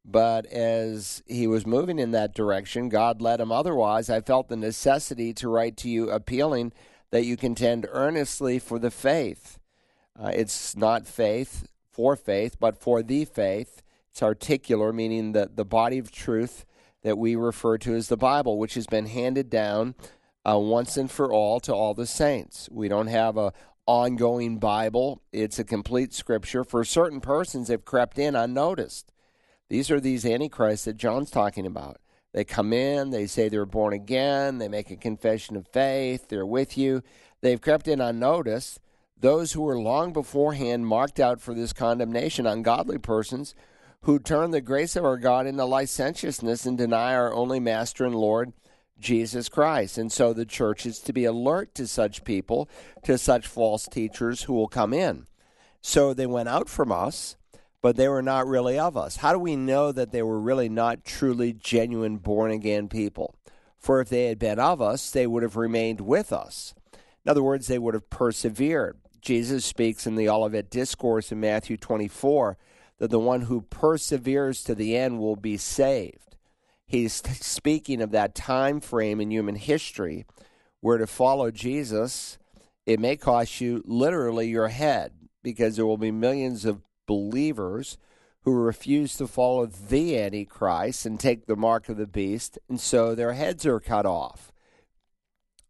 [0.05, 4.09] But as he was moving in that direction, God led him otherwise.
[4.09, 6.73] I felt the necessity to write to you appealing
[7.11, 9.59] that you contend earnestly for the faith.
[10.19, 13.81] Uh, it's not faith for faith, but for the faith.
[14.11, 16.65] It's articular, meaning the, the body of truth
[17.03, 19.95] that we refer to as the Bible, which has been handed down
[20.49, 22.69] uh, once and for all to all the saints.
[22.71, 23.53] We don't have a
[23.85, 25.21] ongoing Bible.
[25.31, 26.63] It's a complete scripture.
[26.63, 29.11] For certain persons have crept in unnoticed.
[29.69, 31.97] These are these antichrists that John's talking about.
[32.33, 36.45] They come in, they say they're born again, they make a confession of faith, they're
[36.45, 37.03] with you.
[37.41, 38.79] They've crept in unnoticed.
[39.19, 43.53] Those who were long beforehand marked out for this condemnation, ungodly persons
[44.03, 48.15] who turn the grace of our God into licentiousness and deny our only Master and
[48.15, 48.53] Lord,
[48.99, 49.97] Jesus Christ.
[49.97, 52.69] And so the church is to be alert to such people,
[53.03, 55.25] to such false teachers who will come in.
[55.81, 57.37] So they went out from us,
[57.81, 59.17] but they were not really of us.
[59.17, 63.35] How do we know that they were really not truly genuine born again people?
[63.79, 66.73] For if they had been of us, they would have remained with us.
[67.25, 68.97] In other words, they would have persevered.
[69.21, 72.57] Jesus speaks in the Olivet Discourse in Matthew 24
[73.03, 76.37] that the one who perseveres to the end will be saved.
[76.87, 77.11] He's
[77.41, 80.25] speaking of that time frame in human history
[80.79, 82.37] where to follow Jesus,
[82.85, 85.11] it may cost you literally your head
[85.43, 87.97] because there will be millions of believers
[88.43, 93.13] who refuse to follow the Antichrist and take the mark of the beast, and so
[93.13, 94.53] their heads are cut off.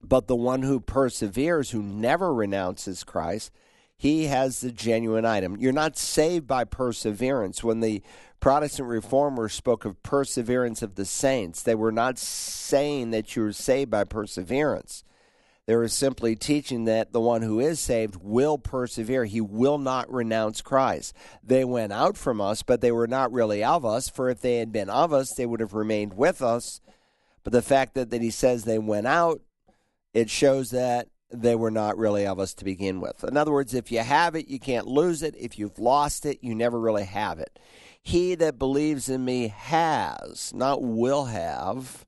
[0.04, 3.52] But the one who perseveres, who never renounces Christ,
[3.97, 5.58] he has the genuine item.
[5.58, 7.63] You're not saved by perseverance.
[7.63, 8.01] When the
[8.39, 13.53] Protestant reformers spoke of perseverance of the saints, they were not saying that you were
[13.53, 15.03] saved by perseverance.
[15.65, 19.23] They were simply teaching that the one who is saved will persevere.
[19.23, 21.15] He will not renounce Christ.
[21.41, 24.58] They went out from us, but they were not really of us, for if they
[24.58, 26.82] had been of us, they would have remained with us.
[27.45, 29.41] But the fact that, that he says they went out,
[30.13, 33.24] it shows that they were not really of us to begin with.
[33.24, 35.36] In other words, if you have it, you can't lose it.
[35.38, 37.60] If you've lost it, you never really have it.
[38.02, 42.06] He that believes in me has, not will have,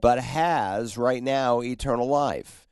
[0.00, 2.68] but has right now eternal life.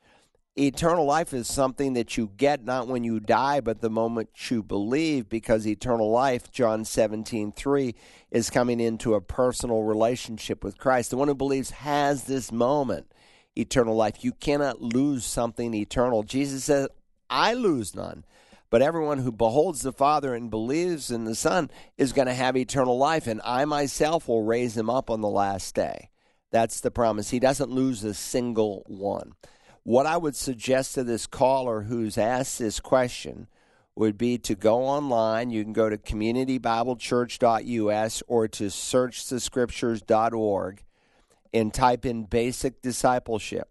[0.55, 4.63] Eternal life is something that you get not when you die, but the moment you
[4.63, 7.95] believe, because eternal life, John 17, 3,
[8.31, 11.11] is coming into a personal relationship with Christ.
[11.11, 13.11] The one who believes has this moment
[13.57, 14.25] eternal life.
[14.25, 16.23] You cannot lose something eternal.
[16.23, 16.89] Jesus said,
[17.31, 18.25] I lose none,
[18.71, 22.57] But everyone who beholds the Father and believes in the Son is going to have
[22.57, 26.11] eternal life, and I myself will raise him up on the last day.
[26.51, 27.31] That's the promise.
[27.31, 29.33] He doesn't lose a single one.
[29.83, 33.49] What I would suggest to this caller who's asked this question
[33.95, 35.51] would be to go online.
[35.51, 40.83] You can go to communitybiblechurch.us or to searchthescriptures.org
[41.53, 43.69] and type in basic discipleship.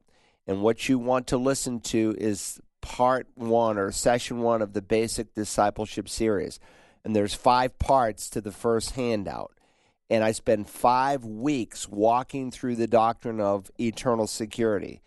[0.48, 4.82] And what you want to listen to is part one or session one of the
[4.82, 6.60] basic discipleship series.
[7.04, 9.54] And there's five parts to the first handout.
[10.10, 15.02] And I spend five weeks walking through the doctrine of eternal security.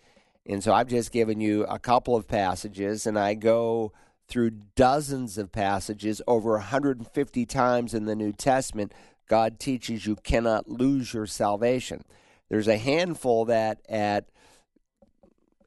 [0.47, 3.93] And so I've just given you a couple of passages, and I go
[4.29, 8.93] through dozens of passages over 150 times in the New Testament.
[9.27, 12.05] God teaches you cannot lose your salvation.
[12.49, 14.29] There's a handful that, at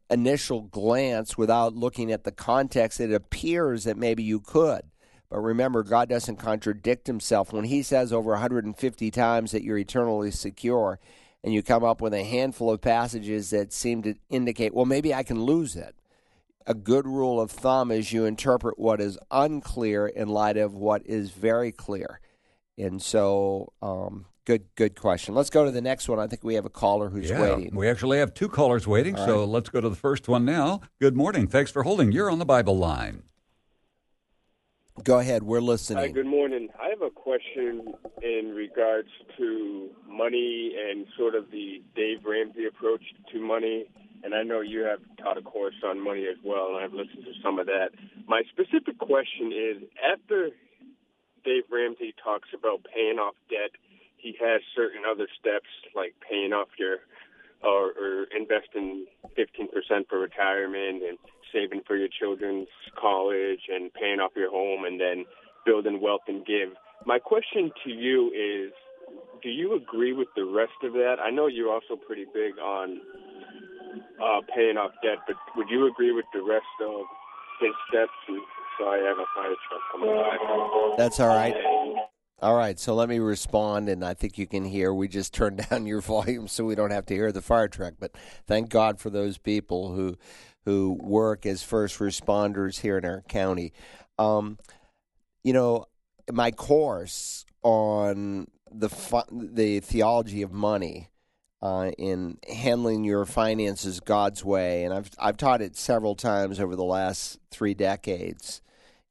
[0.09, 4.83] initial glance, without looking at the context, it appears that maybe you could.
[5.29, 7.51] But remember, God doesn't contradict himself.
[7.51, 10.99] When he says over 150 times that you're eternally secure,
[11.43, 15.13] and you come up with a handful of passages that seem to indicate, well, maybe
[15.13, 15.95] I can lose it.
[16.65, 21.05] A good rule of thumb is you interpret what is unclear in light of what
[21.05, 22.19] is very clear.
[22.77, 25.35] And so, um, good, good question.
[25.35, 26.19] Let's go to the next one.
[26.19, 27.75] I think we have a caller who's yeah, waiting.
[27.75, 30.79] We actually have two callers waiting, All so let's go to the first one now.
[31.01, 31.47] Good morning.
[31.47, 32.13] Thanks for holding.
[32.13, 33.23] You're on the Bible line.
[35.03, 35.43] Go ahead.
[35.43, 36.05] We're listening.
[36.05, 36.69] Hi, good morning.
[36.81, 43.03] I have a question in regards to money and sort of the Dave Ramsey approach
[43.33, 43.85] to money.
[44.23, 47.25] And I know you have taught a course on money as well, and I've listened
[47.25, 47.89] to some of that.
[48.27, 50.49] My specific question is after
[51.45, 53.71] Dave Ramsey talks about paying off debt,
[54.27, 56.97] he has certain other steps like paying off your
[57.63, 59.05] or, or investing
[59.37, 61.17] 15% for retirement and
[61.51, 62.67] saving for your children's
[62.99, 65.25] college and paying off your home and then
[65.65, 66.69] building wealth and give.
[67.05, 68.73] My question to you is
[69.41, 71.15] do you agree with the rest of that?
[71.23, 72.99] I know you're also pretty big on
[74.21, 77.05] uh, paying off debt, but would you agree with the rest of
[77.61, 78.11] his steps?
[78.79, 80.95] Sorry, I have a fire truck coming by.
[80.97, 81.55] That's all right.
[82.39, 84.93] All right, so let me respond, and I think you can hear.
[84.93, 87.95] We just turned down your volume so we don't have to hear the fire truck.
[87.99, 88.11] But
[88.45, 90.17] thank God for those people who
[90.65, 93.71] who work as first responders here in our county.
[94.19, 94.57] Um,
[95.41, 95.85] you know,
[96.31, 98.89] my course on the
[99.31, 101.09] the theology of money
[101.61, 106.75] uh, in handling your finances God's way, and I've I've taught it several times over
[106.75, 108.61] the last three decades,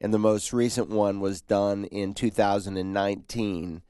[0.01, 3.83] and the most recent one was done in 2019.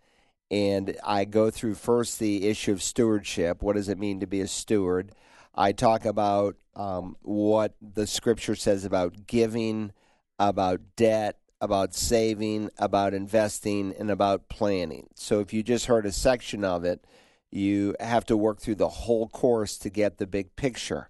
[0.51, 3.62] And I go through first the issue of stewardship.
[3.62, 5.12] What does it mean to be a steward?
[5.55, 9.92] I talk about um, what the scripture says about giving,
[10.38, 15.09] about debt, about saving, about investing, and about planning.
[15.14, 17.05] So if you just heard a section of it,
[17.51, 21.09] you have to work through the whole course to get the big picture.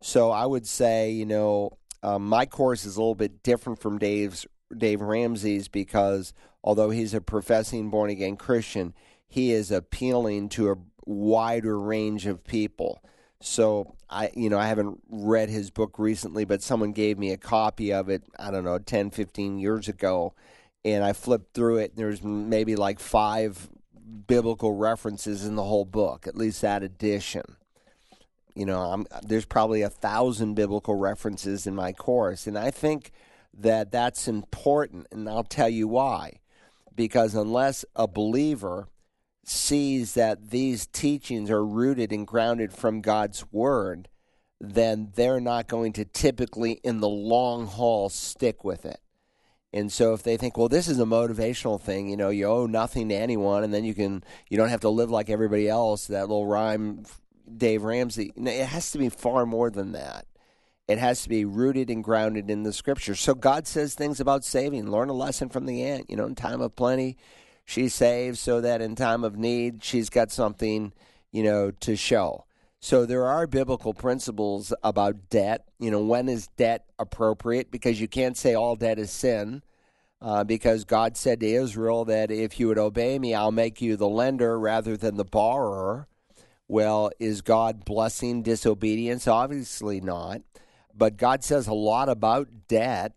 [0.00, 1.72] So I would say, you know,
[2.04, 7.14] um, my course is a little bit different from Dave's Dave Ramsey's because although he's
[7.14, 8.92] a professing born again Christian,
[9.26, 13.02] he is appealing to a wider range of people.
[13.40, 17.38] So I, you know, I haven't read his book recently, but someone gave me a
[17.38, 18.22] copy of it.
[18.38, 20.34] I don't know, 10, 15 years ago,
[20.84, 21.96] and I flipped through it.
[21.96, 23.70] There's maybe like five
[24.26, 27.56] biblical references in the whole book, at least that edition.
[28.54, 33.10] You know, I'm, there's probably a thousand biblical references in my course, and I think
[33.52, 36.40] that that's important, and I'll tell you why.
[36.94, 38.88] Because unless a believer
[39.44, 44.08] sees that these teachings are rooted and grounded from God's Word,
[44.60, 49.00] then they're not going to typically, in the long haul, stick with it.
[49.72, 52.66] And so if they think, well, this is a motivational thing, you know, you owe
[52.66, 56.06] nothing to anyone, and then you can, you don't have to live like everybody else.
[56.06, 57.04] That little rhyme,
[57.56, 58.32] Dave Ramsey.
[58.36, 60.26] It has to be far more than that.
[60.86, 63.14] It has to be rooted and grounded in the Scripture.
[63.14, 64.90] So God says things about saving.
[64.90, 66.10] Learn a lesson from the ant.
[66.10, 67.16] You know, in time of plenty,
[67.64, 70.92] she saves so that in time of need she's got something
[71.32, 72.44] you know to show
[72.80, 78.08] so there are biblical principles about debt you know when is debt appropriate because you
[78.08, 79.62] can't say all debt is sin
[80.20, 83.96] uh, because god said to israel that if you would obey me i'll make you
[83.96, 86.06] the lender rather than the borrower
[86.68, 90.40] well is god blessing disobedience obviously not
[90.94, 93.12] but god says a lot about debt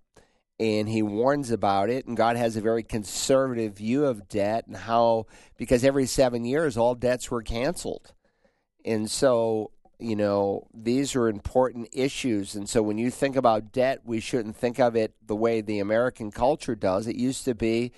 [0.60, 2.08] and he warns about it.
[2.08, 6.78] And God has a very conservative view of debt and how, because every seven years
[6.78, 8.14] all debts were canceled.
[8.84, 9.70] And so
[10.00, 12.56] You know, these are important issues.
[12.56, 15.80] And so when you think about debt, we shouldn't think of it the way the
[15.80, 17.08] American culture does.
[17.08, 17.92] It used to be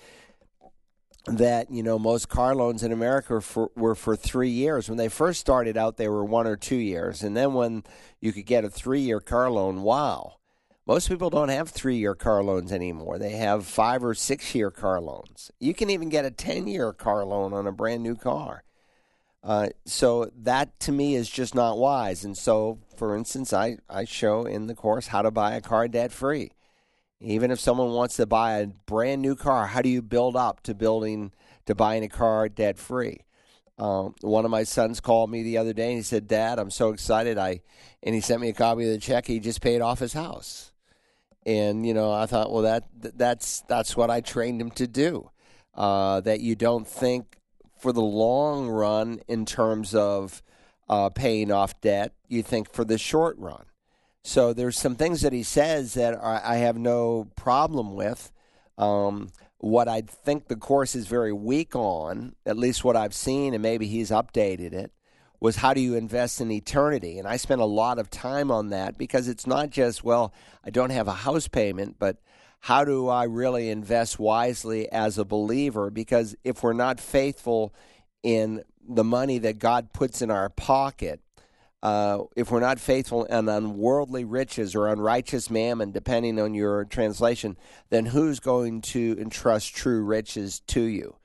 [1.26, 4.88] that, you know, most car loans in America were for, were for three years.
[4.88, 7.22] When they first started out, they were one or two years.
[7.22, 7.84] And then when
[8.20, 10.36] you could get a three year car loan, wow.
[10.86, 13.18] Most people don't have three year car loans anymore.
[13.18, 15.50] They have five or six year car loans.
[15.60, 18.64] You can even get a 10 year car loan on a brand new car.
[19.42, 22.24] Uh, so that to me is just not wise.
[22.24, 25.88] And so, for instance, I, I show in the course how to buy a car
[25.88, 26.50] debt free.
[27.20, 30.62] Even if someone wants to buy a brand new car, how do you build up
[30.62, 31.32] to building
[31.66, 33.24] to buying a car debt free?
[33.78, 36.70] Um, one of my sons called me the other day and he said, "Dad, I'm
[36.70, 37.62] so excited!" I
[38.02, 39.26] and he sent me a copy of the check.
[39.26, 40.72] He just paid off his house,
[41.46, 45.30] and you know I thought, well, that that's that's what I trained him to do.
[45.74, 47.38] Uh, that you don't think
[47.78, 50.42] for the long run in terms of
[50.90, 52.12] uh, paying off debt.
[52.28, 53.64] You think for the short run.
[54.22, 58.30] So there's some things that he says that I have no problem with.
[58.76, 63.54] Um, what I think the course is very weak on, at least what I've seen,
[63.54, 64.92] and maybe he's updated it,
[65.38, 67.18] was how do you invest in eternity?
[67.18, 70.70] And I spent a lot of time on that because it's not just, well, I
[70.70, 72.18] don't have a house payment, but
[72.60, 75.90] how do I really invest wisely as a believer?
[75.90, 77.74] Because if we're not faithful
[78.22, 81.20] in the money that God puts in our pocket,
[81.82, 87.56] uh, if we're not faithful in unworldly riches or unrighteous mammon, depending on your translation,
[87.88, 91.16] then who's going to entrust true riches to you?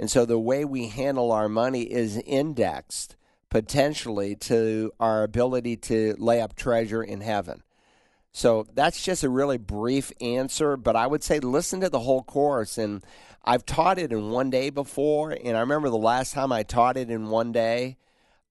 [0.00, 3.16] And so the way we handle our money is indexed
[3.50, 7.62] potentially to our ability to lay up treasure in heaven.
[8.32, 12.22] So that's just a really brief answer, but I would say listen to the whole
[12.22, 12.78] course.
[12.78, 13.04] And
[13.44, 16.96] I've taught it in one day before, and I remember the last time I taught
[16.96, 17.98] it in one day,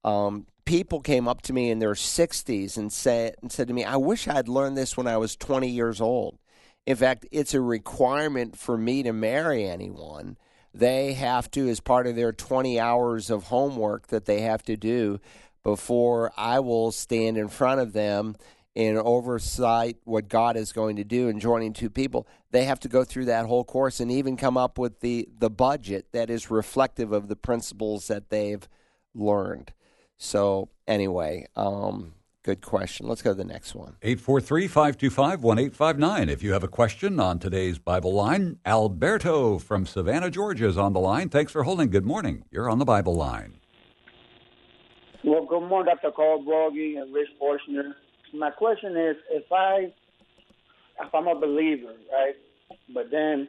[0.03, 3.83] um, people came up to me in their 60s and said, and said to me,
[3.83, 6.37] I wish I'd learned this when I was 20 years old.
[6.85, 10.37] In fact, it's a requirement for me to marry anyone.
[10.73, 14.77] They have to, as part of their 20 hours of homework that they have to
[14.77, 15.19] do
[15.63, 18.35] before I will stand in front of them
[18.75, 22.87] and oversight what God is going to do in joining two people, they have to
[22.87, 26.49] go through that whole course and even come up with the, the budget that is
[26.49, 28.67] reflective of the principles that they've
[29.13, 29.73] learned.
[30.23, 32.13] So, anyway, um,
[32.43, 33.07] good question.
[33.07, 33.95] Let's go to the next one.
[34.03, 36.29] 843 525 1859.
[36.29, 40.93] If you have a question on today's Bible line, Alberto from Savannah, Georgia is on
[40.93, 41.29] the line.
[41.29, 41.89] Thanks for holding.
[41.89, 42.45] Good morning.
[42.51, 43.57] You're on the Bible line.
[45.23, 46.13] Well, good morning, Dr.
[46.15, 47.93] Carl Broggi and Rich Forshner
[48.33, 49.91] my question is, if I,
[50.99, 52.35] if I'm a believer, right,
[52.93, 53.47] but then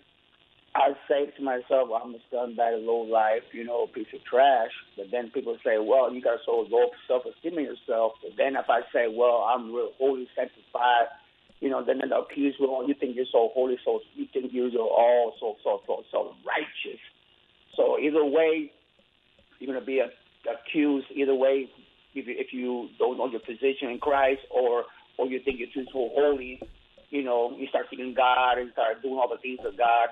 [0.75, 4.70] I say to myself, I'm a scumbag, low life, you know, piece of trash.
[4.97, 8.12] But then people say, well, you got so low self-esteem in yourself.
[8.23, 11.12] But then if I say, well, I'm real holy, sanctified,
[11.61, 14.51] you know, then they'll accuse me, well, you think you're so holy, so you think
[14.53, 17.01] you're all so, so, so, so righteous.
[17.77, 18.73] So either way,
[19.59, 20.09] you're going to be a,
[20.49, 21.07] accused.
[21.14, 21.68] Either way,
[22.14, 24.85] if you, if you don't know your position in Christ or
[25.18, 26.61] or you think you're too so holy,
[27.11, 30.09] you know, you start seeking God and start doing all the things of God.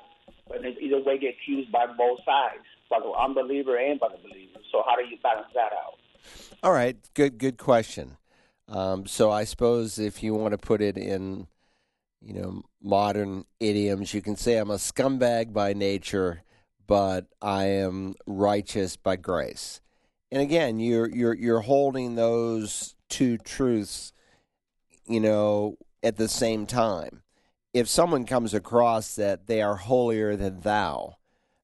[0.51, 4.59] But either way, get accused by both sides, by the unbeliever and by the believer.
[4.73, 5.99] So how do you balance that out?
[6.63, 8.17] All right, good good question.
[8.69, 11.47] Um, so I suppose if you want to put it in,
[12.21, 16.43] you know, modern idioms, you can say I'm a scumbag by nature,
[16.87, 19.81] but I am righteous by grace
[20.31, 24.13] and again, you're you're you're holding those two truths,
[25.07, 27.23] you know, at the same time.
[27.73, 31.17] If someone comes across that they are holier than thou,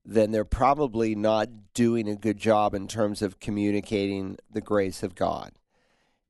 [0.05, 5.15] then they're probably not doing a good job in terms of communicating the grace of
[5.15, 5.53] God.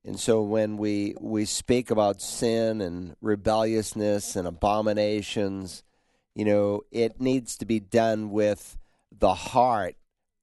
[0.03, 5.83] And so when we we speak about sin and rebelliousness and abominations,
[6.33, 8.77] you know, it needs to be done with
[9.11, 9.95] the heart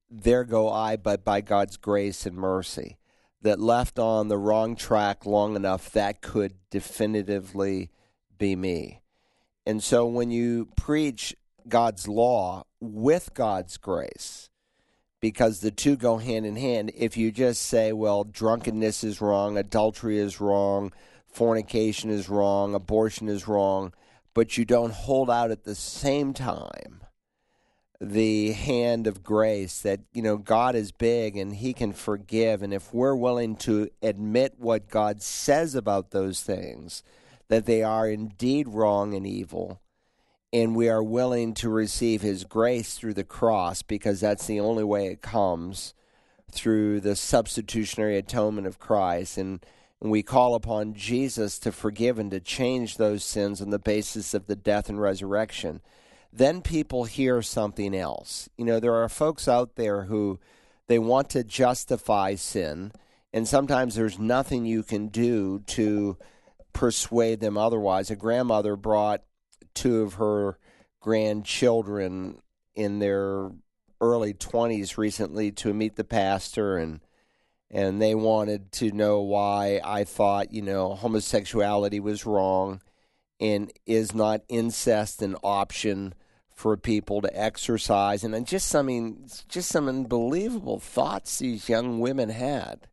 [0.09, 2.97] there go I, but by God's grace and mercy.
[3.41, 7.91] That left on the wrong track long enough, that could definitively
[8.37, 9.01] be me.
[9.65, 11.35] And so when you preach
[11.67, 14.49] God's law with God's grace,
[15.19, 19.57] because the two go hand in hand, if you just say, well, drunkenness is wrong,
[19.57, 20.93] adultery is wrong,
[21.25, 23.91] fornication is wrong, abortion is wrong,
[24.35, 27.01] but you don't hold out at the same time
[28.01, 32.61] the hand of grace that you know God is big and he can forgive.
[32.61, 37.03] And if we're willing to admit what God says about those things
[37.47, 39.81] that they are indeed wrong and evil
[40.55, 44.85] and we are willing to receive his grace through the cross because that's the only
[44.85, 45.93] way it comes
[46.49, 49.37] through the substitutionary atonement of Christ.
[49.37, 49.63] And,
[50.01, 54.45] we call upon Jesus to forgive and to change those sins on the basis of
[54.45, 55.81] the death and resurrection.
[56.31, 58.47] Then people hear something else.
[58.55, 60.39] You know, there are folks out there who
[60.85, 62.91] they want to justify sin,
[63.33, 66.17] and sometimes there's nothing you can do to
[66.75, 68.11] persuade them otherwise.
[68.11, 69.23] A grandmother brought
[69.73, 70.59] two of her
[70.99, 72.39] grandchildren
[72.75, 73.49] in their
[74.01, 76.99] early 20s recently to meet the pastor and
[77.71, 82.79] and they wanted to know why I thought, you know, homosexuality was wrong
[83.39, 86.13] and is not incest an option
[86.53, 88.81] for people to exercise and just I
[89.47, 92.87] just some unbelievable thoughts these young women had.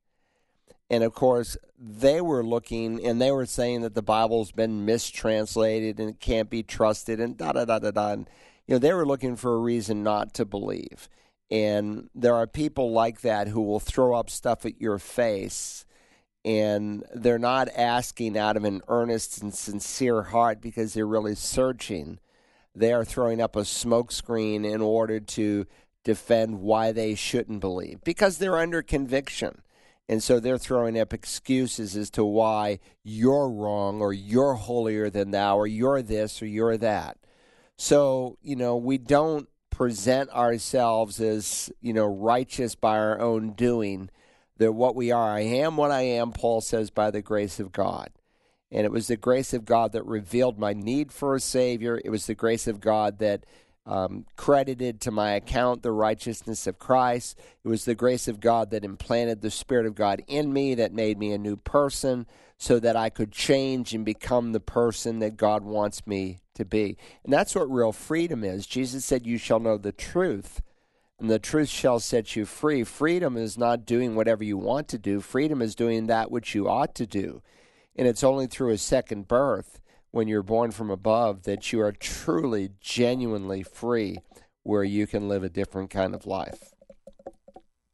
[0.93, 5.99] And of course, they were looking and they were saying that the Bible's been mistranslated
[5.99, 8.11] and it can't be trusted and da da da da da.
[8.11, 8.30] And,
[8.66, 11.09] you know, they were looking for a reason not to believe.
[11.51, 15.86] And there are people like that who will throw up stuff at your face
[16.45, 22.18] and they're not asking out of an earnest and sincere heart because they're really searching
[22.74, 25.66] they are throwing up a smokescreen in order to
[26.05, 29.62] defend why they shouldn't believe because they're under conviction.
[30.12, 35.30] And so they're throwing up excuses as to why you're wrong or you're holier than
[35.30, 37.16] thou or you're this or you're that.
[37.78, 44.10] So, you know, we don't present ourselves as, you know, righteous by our own doing.
[44.58, 47.72] That what we are, I am what I am, Paul says, by the grace of
[47.72, 48.10] God.
[48.70, 51.98] And it was the grace of God that revealed my need for a Savior.
[52.04, 53.46] It was the grace of God that
[53.85, 57.39] um, credited to my account the righteousness of Christ.
[57.64, 60.93] It was the grace of God that implanted the Spirit of God in me that
[60.93, 62.26] made me a new person
[62.59, 66.97] so that I could change and become the person that God wants me to be.
[67.24, 68.66] And that's what real freedom is.
[68.66, 70.62] Jesus said, You shall know the truth,
[71.18, 72.85] and the truth shall set you free.
[72.85, 76.68] Freedom is not doing whatever you want to do, freedom is doing that which you
[76.68, 77.43] ought to do.
[77.97, 79.80] And it's only through a second birth,
[80.12, 84.18] when you're born from above, that you are truly, genuinely free,
[84.62, 86.72] where you can live a different kind of life.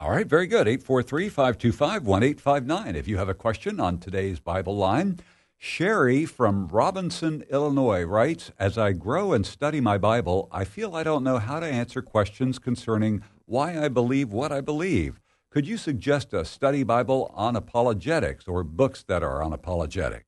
[0.00, 0.68] All right, very good.
[0.68, 2.94] 843 525 1859.
[2.94, 5.18] If you have a question on today's Bible line,
[5.56, 11.02] Sherry from Robinson, Illinois writes As I grow and study my Bible, I feel I
[11.02, 15.20] don't know how to answer questions concerning why I believe what I believe.
[15.50, 20.27] Could you suggest a study Bible on apologetics or books that are on apologetics?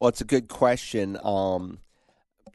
[0.00, 1.18] Well, it's a good question.
[1.22, 1.78] Um,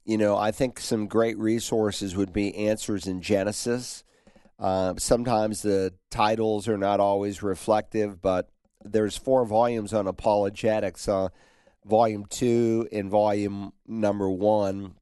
[0.04, 4.04] you know, I think some great resources would be Answers in Genesis.
[4.58, 8.50] Uh, sometimes the titles are not always reflective, but
[8.84, 11.08] there's four volumes on apologetics.
[11.08, 11.30] Uh,
[11.86, 14.96] volume two and volume number one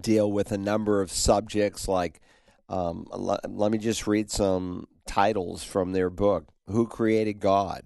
[0.00, 2.20] deal with a number of subjects like
[2.68, 7.82] um, let, let me just read some titles from their book Who Created God?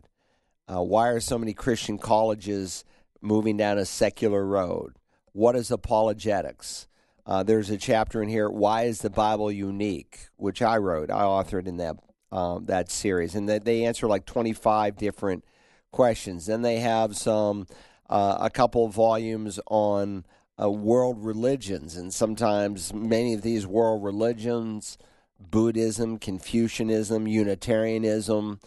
[0.68, 2.84] Uh, why are so many Christian colleges
[3.20, 4.96] moving down a secular road?
[5.32, 6.86] What is apologetics?
[7.26, 10.28] Uh, there's a chapter in here, Why is the Bible Unique?
[10.36, 11.10] which I wrote.
[11.10, 11.96] I authored in that,
[12.32, 13.34] um, that series.
[13.34, 15.44] And that they answer like 25 different
[15.90, 16.46] questions.
[16.46, 17.66] Then they have some,
[18.08, 20.24] uh, a couple of volumes on
[20.60, 21.96] uh, world religions.
[21.96, 24.96] And sometimes many of these world religions
[25.40, 28.58] Buddhism, Confucianism, Unitarianism,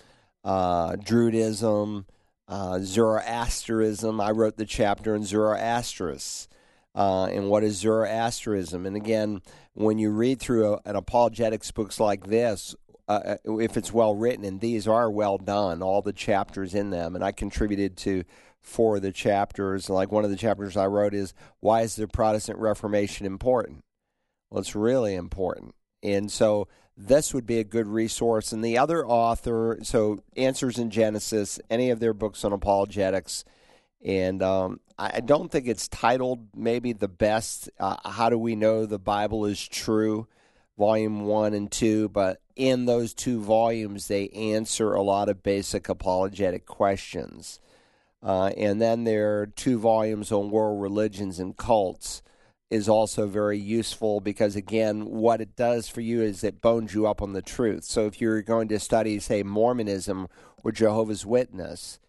[0.43, 2.05] uh, Druidism,
[2.51, 4.21] uh, Zoroasterism.
[4.21, 6.49] I wrote the chapter in Zoroastrius.
[6.93, 8.85] Uh, and what is Zoroasterism?
[8.85, 9.41] And again,
[9.73, 12.75] when you read through a, an apologetics books like this,
[13.07, 16.89] uh, uh, if it's well written, and these are well done, all the chapters in
[16.89, 18.25] them, and I contributed to
[18.59, 19.89] four of the chapters.
[19.89, 23.85] Like one of the chapters I wrote is why is the Protestant Reformation important?
[24.49, 25.73] Well, it's really important.
[26.03, 28.51] And so this would be a good resource.
[28.51, 33.43] And the other author, so Answers in Genesis, any of their books on apologetics.
[34.03, 37.69] And um, I don't think it's titled maybe the best.
[37.79, 40.27] Uh, How do we know the Bible is true?
[40.77, 42.09] Volume one and two.
[42.09, 47.59] But in those two volumes, they answer a lot of basic apologetic questions.
[48.23, 52.21] Uh, and then there are two volumes on world religions and cults
[52.71, 57.05] is also very useful because again what it does for you is it bones you
[57.05, 57.83] up on the truth.
[57.83, 60.27] So if you're going to study say mormonism
[60.63, 61.99] or jehovah's witness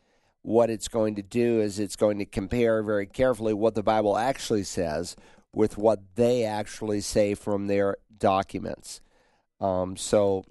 [0.42, 4.16] what it's going to do is it's going to compare very carefully what the bible
[4.16, 5.16] actually says
[5.52, 9.00] with what they actually say from their documents.
[9.60, 10.44] Um, so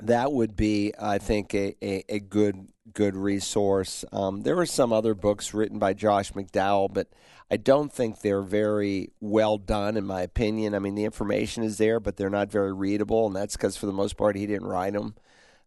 [0.00, 4.92] that would be i think a, a, a good good resource um, there were some
[4.92, 7.08] other books written by josh mcdowell but
[7.50, 10.74] I don't think they're very well done, in my opinion.
[10.74, 13.86] I mean, the information is there, but they're not very readable, and that's because for
[13.86, 15.14] the most part he didn't write them.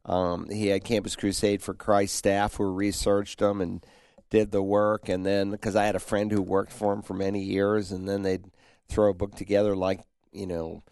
[0.05, 3.83] Um, he had Campus Crusade for Christ staff who researched them and
[4.29, 5.09] did the work.
[5.09, 8.07] And then, because I had a friend who worked for him for many years, and
[8.07, 8.45] then they'd
[8.87, 10.01] throw a book together like,
[10.31, 10.83] you know,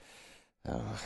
[0.67, 0.97] uh,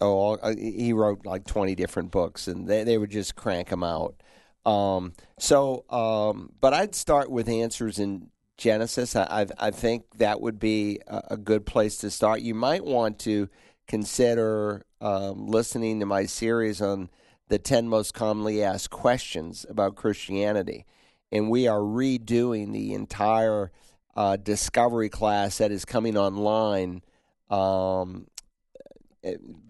[0.00, 3.84] oh, uh, he wrote like 20 different books, and they, they would just crank them
[3.84, 4.16] out.
[4.64, 9.14] Um, so, um, but I'd start with answers in Genesis.
[9.14, 12.40] I, I, I think that would be a, a, good place to start.
[12.40, 13.50] You might want to
[13.86, 17.10] consider um, listening to my series on
[17.48, 20.86] the 10 most commonly asked questions about Christianity.
[21.30, 23.70] And we are redoing the entire
[24.16, 27.02] uh, discovery class that is coming online
[27.50, 28.28] um,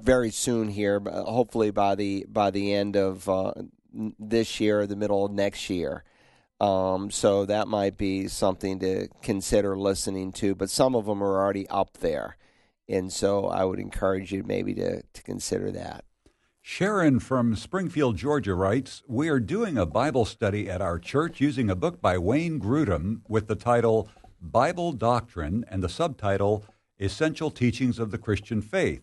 [0.00, 3.52] very soon here, hopefully by the by the end of uh,
[4.18, 6.04] this year, or the middle of next year.
[6.60, 10.54] Um, so that might be something to consider listening to.
[10.54, 12.36] But some of them are already up there,
[12.88, 16.04] and so I would encourage you maybe to to consider that.
[16.66, 21.68] Sharon from Springfield, Georgia writes We are doing a Bible study at our church using
[21.68, 24.08] a book by Wayne Grudem with the title
[24.40, 26.64] Bible Doctrine and the subtitle
[26.98, 29.02] Essential Teachings of the Christian Faith.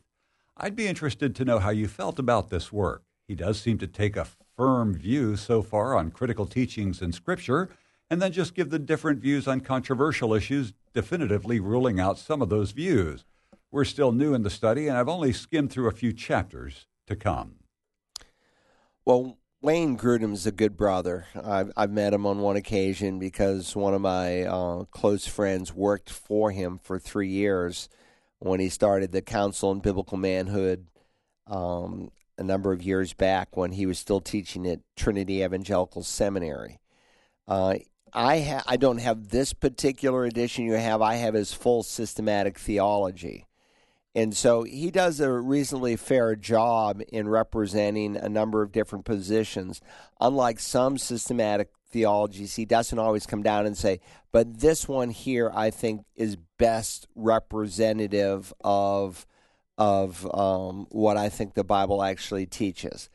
[0.58, 3.04] I'd be interested to know how you felt about this work.
[3.28, 4.26] He does seem to take a
[4.56, 7.70] firm view so far on critical teachings in Scripture,
[8.10, 12.50] and then just give the different views on controversial issues, definitively ruling out some of
[12.50, 13.26] those views.
[13.72, 17.16] We're still new in the study, and I've only skimmed through a few chapters to
[17.16, 17.56] come.
[19.06, 21.28] Well, Wayne Grudem's a good brother.
[21.36, 26.10] I've, I've met him on one occasion because one of my uh, close friends worked
[26.10, 27.88] for him for three years
[28.40, 30.88] when he started the Council on Biblical Manhood
[31.46, 32.12] um,
[32.42, 36.80] a number of years back when he was still teaching at Trinity Evangelical Seminary.
[37.48, 37.76] Uh,
[38.14, 41.02] I ha- I don't have this particular edition you have.
[41.02, 43.46] I have his full systematic theology.
[44.14, 49.80] And so he does a reasonably fair job in representing a number of different positions.
[50.20, 54.02] Unlike some systematic theologies, he doesn't always come down and say,
[54.34, 59.26] but this one here I think is best representative of
[59.78, 63.10] of um, what I think the Bible actually teaches.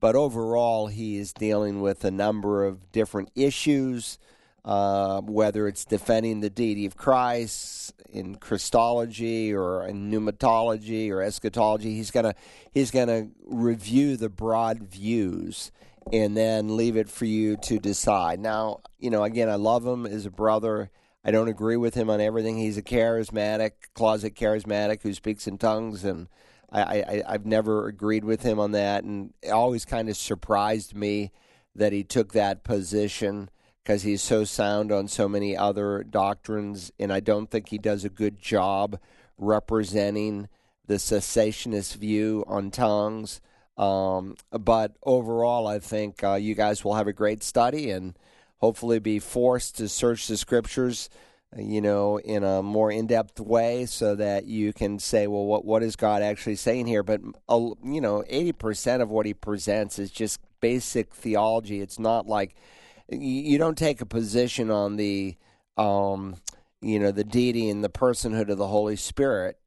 [0.00, 4.18] But overall, he is dealing with a number of different issues,
[4.64, 11.94] uh, whether it's defending the deity of Christ in Christology or in pneumatology or eschatology.
[11.94, 12.34] He's gonna
[12.72, 15.70] he's gonna review the broad views
[16.12, 18.40] and then leave it for you to decide.
[18.40, 20.90] Now, you know, again, I love him as a brother.
[21.24, 22.58] I don't agree with him on everything.
[22.58, 26.28] He's a charismatic, closet charismatic who speaks in tongues, and
[26.70, 29.04] I, I, have never agreed with him on that.
[29.04, 31.30] And it always kind of surprised me
[31.76, 33.50] that he took that position
[33.82, 38.04] because he's so sound on so many other doctrines, and I don't think he does
[38.04, 38.98] a good job
[39.38, 40.48] representing
[40.86, 43.40] the cessationist view on tongues.
[43.76, 48.16] Um, but overall, I think uh, you guys will have a great study and
[48.62, 51.10] hopefully be forced to search the scriptures,
[51.56, 55.82] you know, in a more in-depth way, so that you can say, well, what what
[55.82, 57.02] is God actually saying here?
[57.02, 61.80] But uh, you know, eighty percent of what he presents is just basic theology.
[61.80, 62.54] It's not like
[63.10, 65.36] you don't take a position on the,
[65.76, 66.36] um,
[66.80, 69.58] you know, the deity and the personhood of the Holy Spirit.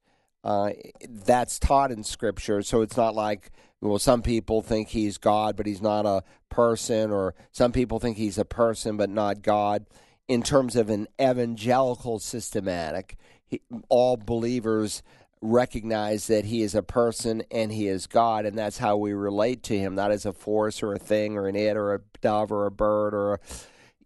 [0.45, 0.69] Uh,
[1.09, 5.65] that's taught in Scripture, so it's not like well, some people think he's God, but
[5.65, 9.85] he's not a person, or some people think he's a person, but not God.
[10.27, 15.03] In terms of an evangelical systematic, he, all believers
[15.41, 19.61] recognize that he is a person and he is God, and that's how we relate
[19.63, 22.51] to him, not as a force or a thing or an it or a dove
[22.51, 23.39] or a bird or, a,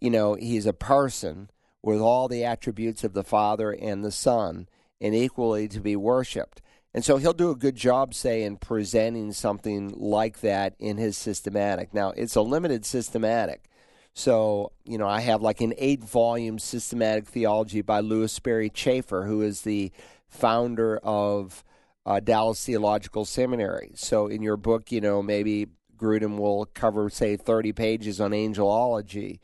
[0.01, 1.49] you know, he's a person
[1.81, 4.67] with all the attributes of the Father and the Son
[5.01, 6.61] and equally to be worshiped.
[6.93, 11.17] And so he'll do a good job, say, in presenting something like that in his
[11.17, 11.93] systematic.
[11.93, 13.69] Now, it's a limited systematic.
[14.13, 19.25] So, you know, I have like an eight volume systematic theology by Lewis Sperry Chafer,
[19.25, 19.91] who is the
[20.27, 21.63] founder of
[22.05, 23.91] uh, Dallas Theological Seminary.
[23.93, 29.39] So, in your book, you know, maybe Grudem will cover, say, 30 pages on angelology.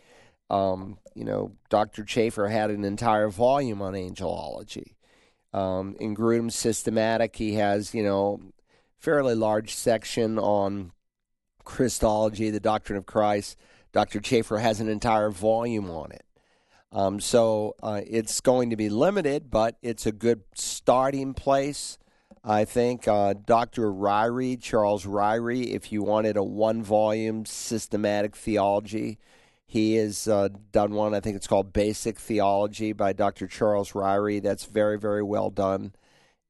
[0.49, 2.03] Um, you know, Dr.
[2.03, 4.95] Chafer had an entire volume on angelology.
[5.56, 8.41] Um, in Grudem's systematic, he has, you know,
[8.97, 10.91] fairly large section on
[11.64, 13.58] Christology, the doctrine of Christ.
[13.93, 14.20] Dr.
[14.20, 16.26] Chafer has an entire volume on it.
[16.91, 21.97] Um, so uh, it's going to be limited, but it's a good starting place.
[22.43, 23.93] I think uh, Dr.
[23.93, 29.20] Ryrie, Charles Ryrie, if you wanted a one volume systematic theology,
[29.68, 33.47] he has uh, done one, I think it's called Basic Theology by Dr.
[33.47, 34.41] Charles Ryrie.
[34.41, 35.93] That's very, very well done.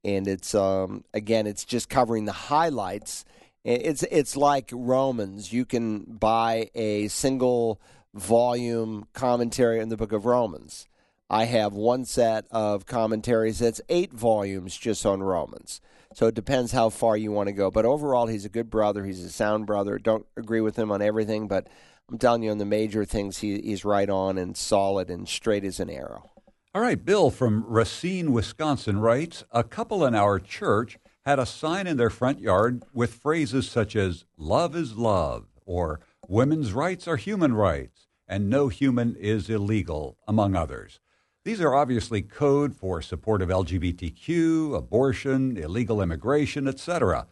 [0.04, 3.24] And it's, um, again, it's just covering the highlights
[3.64, 5.52] It's it's like Romans.
[5.52, 7.80] You can buy a single
[8.14, 10.86] volume commentary in the book of Romans.
[11.28, 15.80] I have one set of commentaries that's eight volumes just on Romans.
[16.14, 17.70] So it depends how far you want to go.
[17.70, 19.04] But overall, he's a good brother.
[19.04, 19.98] He's a sound brother.
[19.98, 21.66] Don't agree with him on everything, but
[22.10, 25.64] I'm telling you, on the major things, he, he's right on and solid and straight
[25.64, 26.30] as an arrow.
[26.72, 31.88] All right, Bill from Racine, Wisconsin writes A couple in our church had a sign
[31.88, 37.16] in their front yard with phrases such as love is love or women's rights are
[37.16, 41.00] human rights and no human is illegal, among others.
[41.44, 47.26] These are obviously code for support of LGBTQ, abortion, illegal immigration, etc.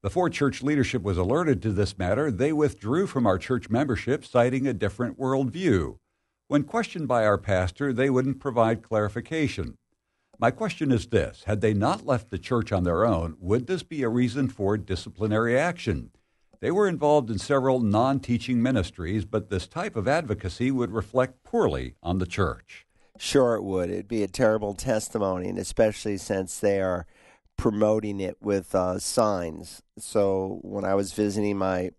[0.00, 4.64] Before church leadership was alerted to this matter, they withdrew from our church membership, citing
[4.64, 5.96] a different worldview.
[6.46, 9.76] When questioned by our pastor, they wouldn't provide clarification.
[10.38, 13.82] My question is this Had they not left the church on their own, would this
[13.82, 16.12] be a reason for disciplinary action?
[16.60, 21.42] They were involved in several non teaching ministries, but this type of advocacy would reflect
[21.42, 22.86] poorly on the church.
[23.18, 23.90] Sure, it would.
[23.90, 27.04] It'd be a terrible testimony, and especially since they are
[27.58, 29.82] promoting it with uh, signs.
[29.98, 31.90] So when I was visiting my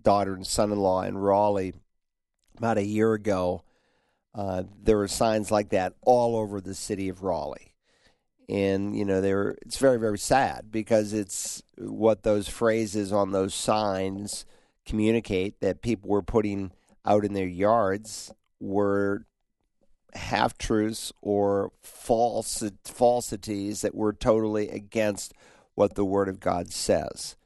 [0.00, 1.72] daughter and son in law in Raleigh
[2.58, 3.64] about a year ago,
[4.34, 7.74] uh, there were signs like that all over the city of Raleigh.
[8.48, 13.32] And you know, they were, it's very, very sad because it's what those phrases on
[13.32, 14.44] those signs
[14.84, 16.70] communicate that people were putting
[17.04, 19.26] out in their yards were
[20.14, 25.32] half truths or false falsities that were totally against
[25.74, 27.36] what the Word of God says.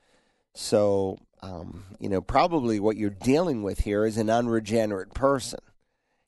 [0.54, 5.60] So, um, you know, probably what you're dealing with here is an unregenerate person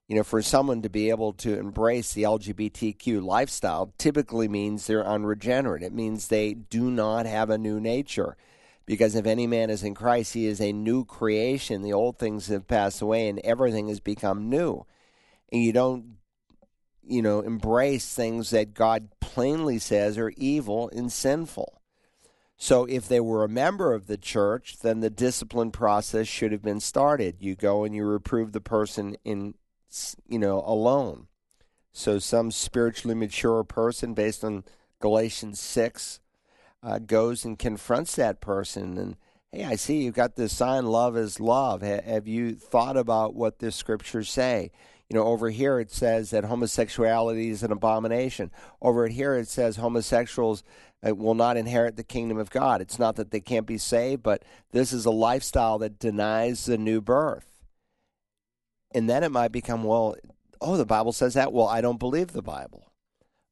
[0.09, 5.07] you know, for someone to be able to embrace the LGBTQ lifestyle typically means they're
[5.07, 5.83] unregenerate.
[5.83, 8.37] It means they do not have a new nature.
[8.87, 11.83] Because if any man is in Christ, he is a new creation.
[11.83, 14.87] The old things have passed away and everything has become new.
[15.53, 16.17] And you don't,
[17.09, 21.81] you know, embrace things that God plainly says are evil and sinful.
[22.57, 26.63] So if they were a member of the church, then the discipline process should have
[26.63, 27.37] been started.
[27.39, 29.55] You go and you reprove the person in
[30.27, 31.29] you know, alone.
[31.93, 34.65] So some spiritually mature person, based on
[35.01, 36.21] Galatians 6,
[36.83, 39.17] uh, goes and confronts that person and,
[39.51, 41.83] hey, I see you've got this sign, love is love.
[41.83, 44.71] have you thought about what the scriptures say?
[45.11, 48.51] You know, over here it says that homosexuality is an abomination.
[48.83, 50.63] Over here it says homosexuals
[51.07, 52.81] uh, will not inherit the kingdom of God.
[52.81, 54.43] It's not that they can't be saved, but
[54.73, 57.65] this is a lifestyle that denies the new birth.
[58.95, 60.17] And then it might become, well,
[60.61, 61.53] oh, the Bible says that.
[61.53, 62.93] Well, I don't believe the Bible.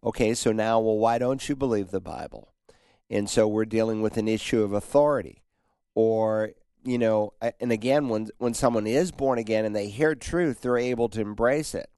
[0.05, 2.53] Okay, so now, well, why don't you believe the Bible?
[3.09, 5.43] And so we're dealing with an issue of authority.
[5.95, 6.51] Or,
[6.87, 10.79] you know, and again, when, when someone is born again and they hear truth, they're
[10.79, 11.91] able to embrace it.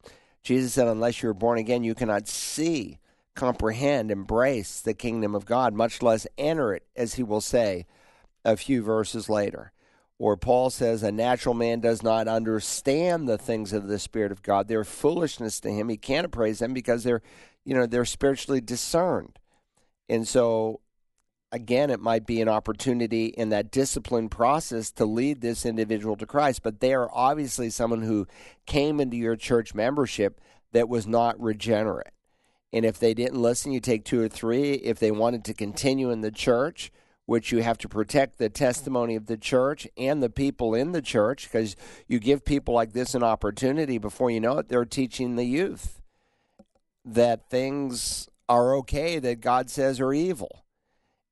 [0.43, 2.99] Jesus said, unless you're born again, you cannot see,
[3.35, 7.87] comprehend, embrace the kingdom of God, much less enter it, as he will say
[8.45, 9.73] a few verses later
[10.19, 14.43] or Paul says, a natural man does not understand the things of the Spirit of
[14.43, 14.67] God.
[14.67, 15.89] They're foolishness to him.
[15.89, 17.23] He can't appraise them because they're,
[17.65, 19.39] you know, they're spiritually discerned.
[20.09, 20.81] And so,
[21.53, 26.27] again, it might be an opportunity in that discipline process to lead this individual to
[26.27, 26.63] Christ.
[26.63, 28.27] But they are obviously someone who
[28.67, 30.41] came into your church membership
[30.73, 32.13] that was not regenerate.
[32.73, 34.75] And if they didn't listen, you take two or three.
[34.75, 36.93] If they wanted to continue in the church,
[37.25, 41.03] which you have to protect the testimony of the church and the people in the
[41.03, 41.77] church because
[42.07, 46.01] you give people like this an opportunity before you know it, they're teaching the youth
[47.05, 50.65] that things are okay that God says are evil.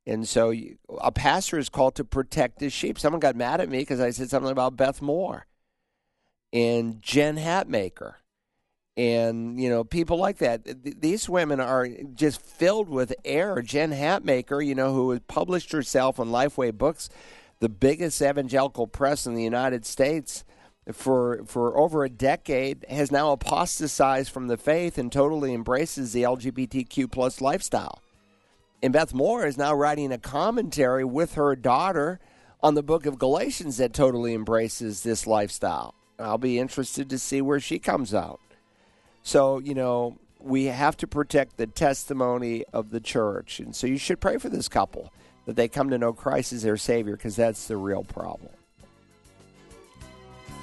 [0.06, 2.98] And so you, a pastor is called to protect his sheep.
[2.98, 5.46] Someone got mad at me because I said something about Beth Moore
[6.52, 8.14] and Jen Hatmaker
[8.96, 10.62] and you know people like that.
[11.00, 13.60] These women are just filled with air.
[13.62, 17.10] Jen Hatmaker, you know, who has published herself on Lifeway Books,
[17.60, 20.44] the biggest evangelical press in the United States
[20.92, 26.22] for for over a decade, has now apostatized from the faith and totally embraces the
[26.22, 28.00] LGBTQ plus lifestyle.
[28.86, 32.20] And Beth Moore is now writing a commentary with her daughter
[32.62, 35.92] on the book of Galatians that totally embraces this lifestyle.
[36.20, 38.38] I'll be interested to see where she comes out.
[39.24, 43.58] So, you know, we have to protect the testimony of the church.
[43.58, 45.12] And so you should pray for this couple
[45.46, 48.52] that they come to know Christ as their Savior because that's the real problem.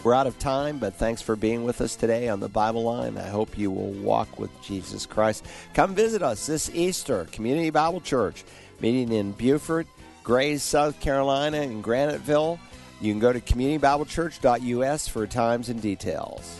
[0.03, 3.17] We're out of time, but thanks for being with us today on the Bible Line.
[3.17, 5.45] I hope you will walk with Jesus Christ.
[5.73, 8.43] Come visit us this Easter, Community Bible Church,
[8.81, 9.87] meeting in Beaufort,
[10.21, 12.59] Grays, South Carolina, and Graniteville.
[12.99, 16.59] You can go to communitybiblechurch.us for times and details.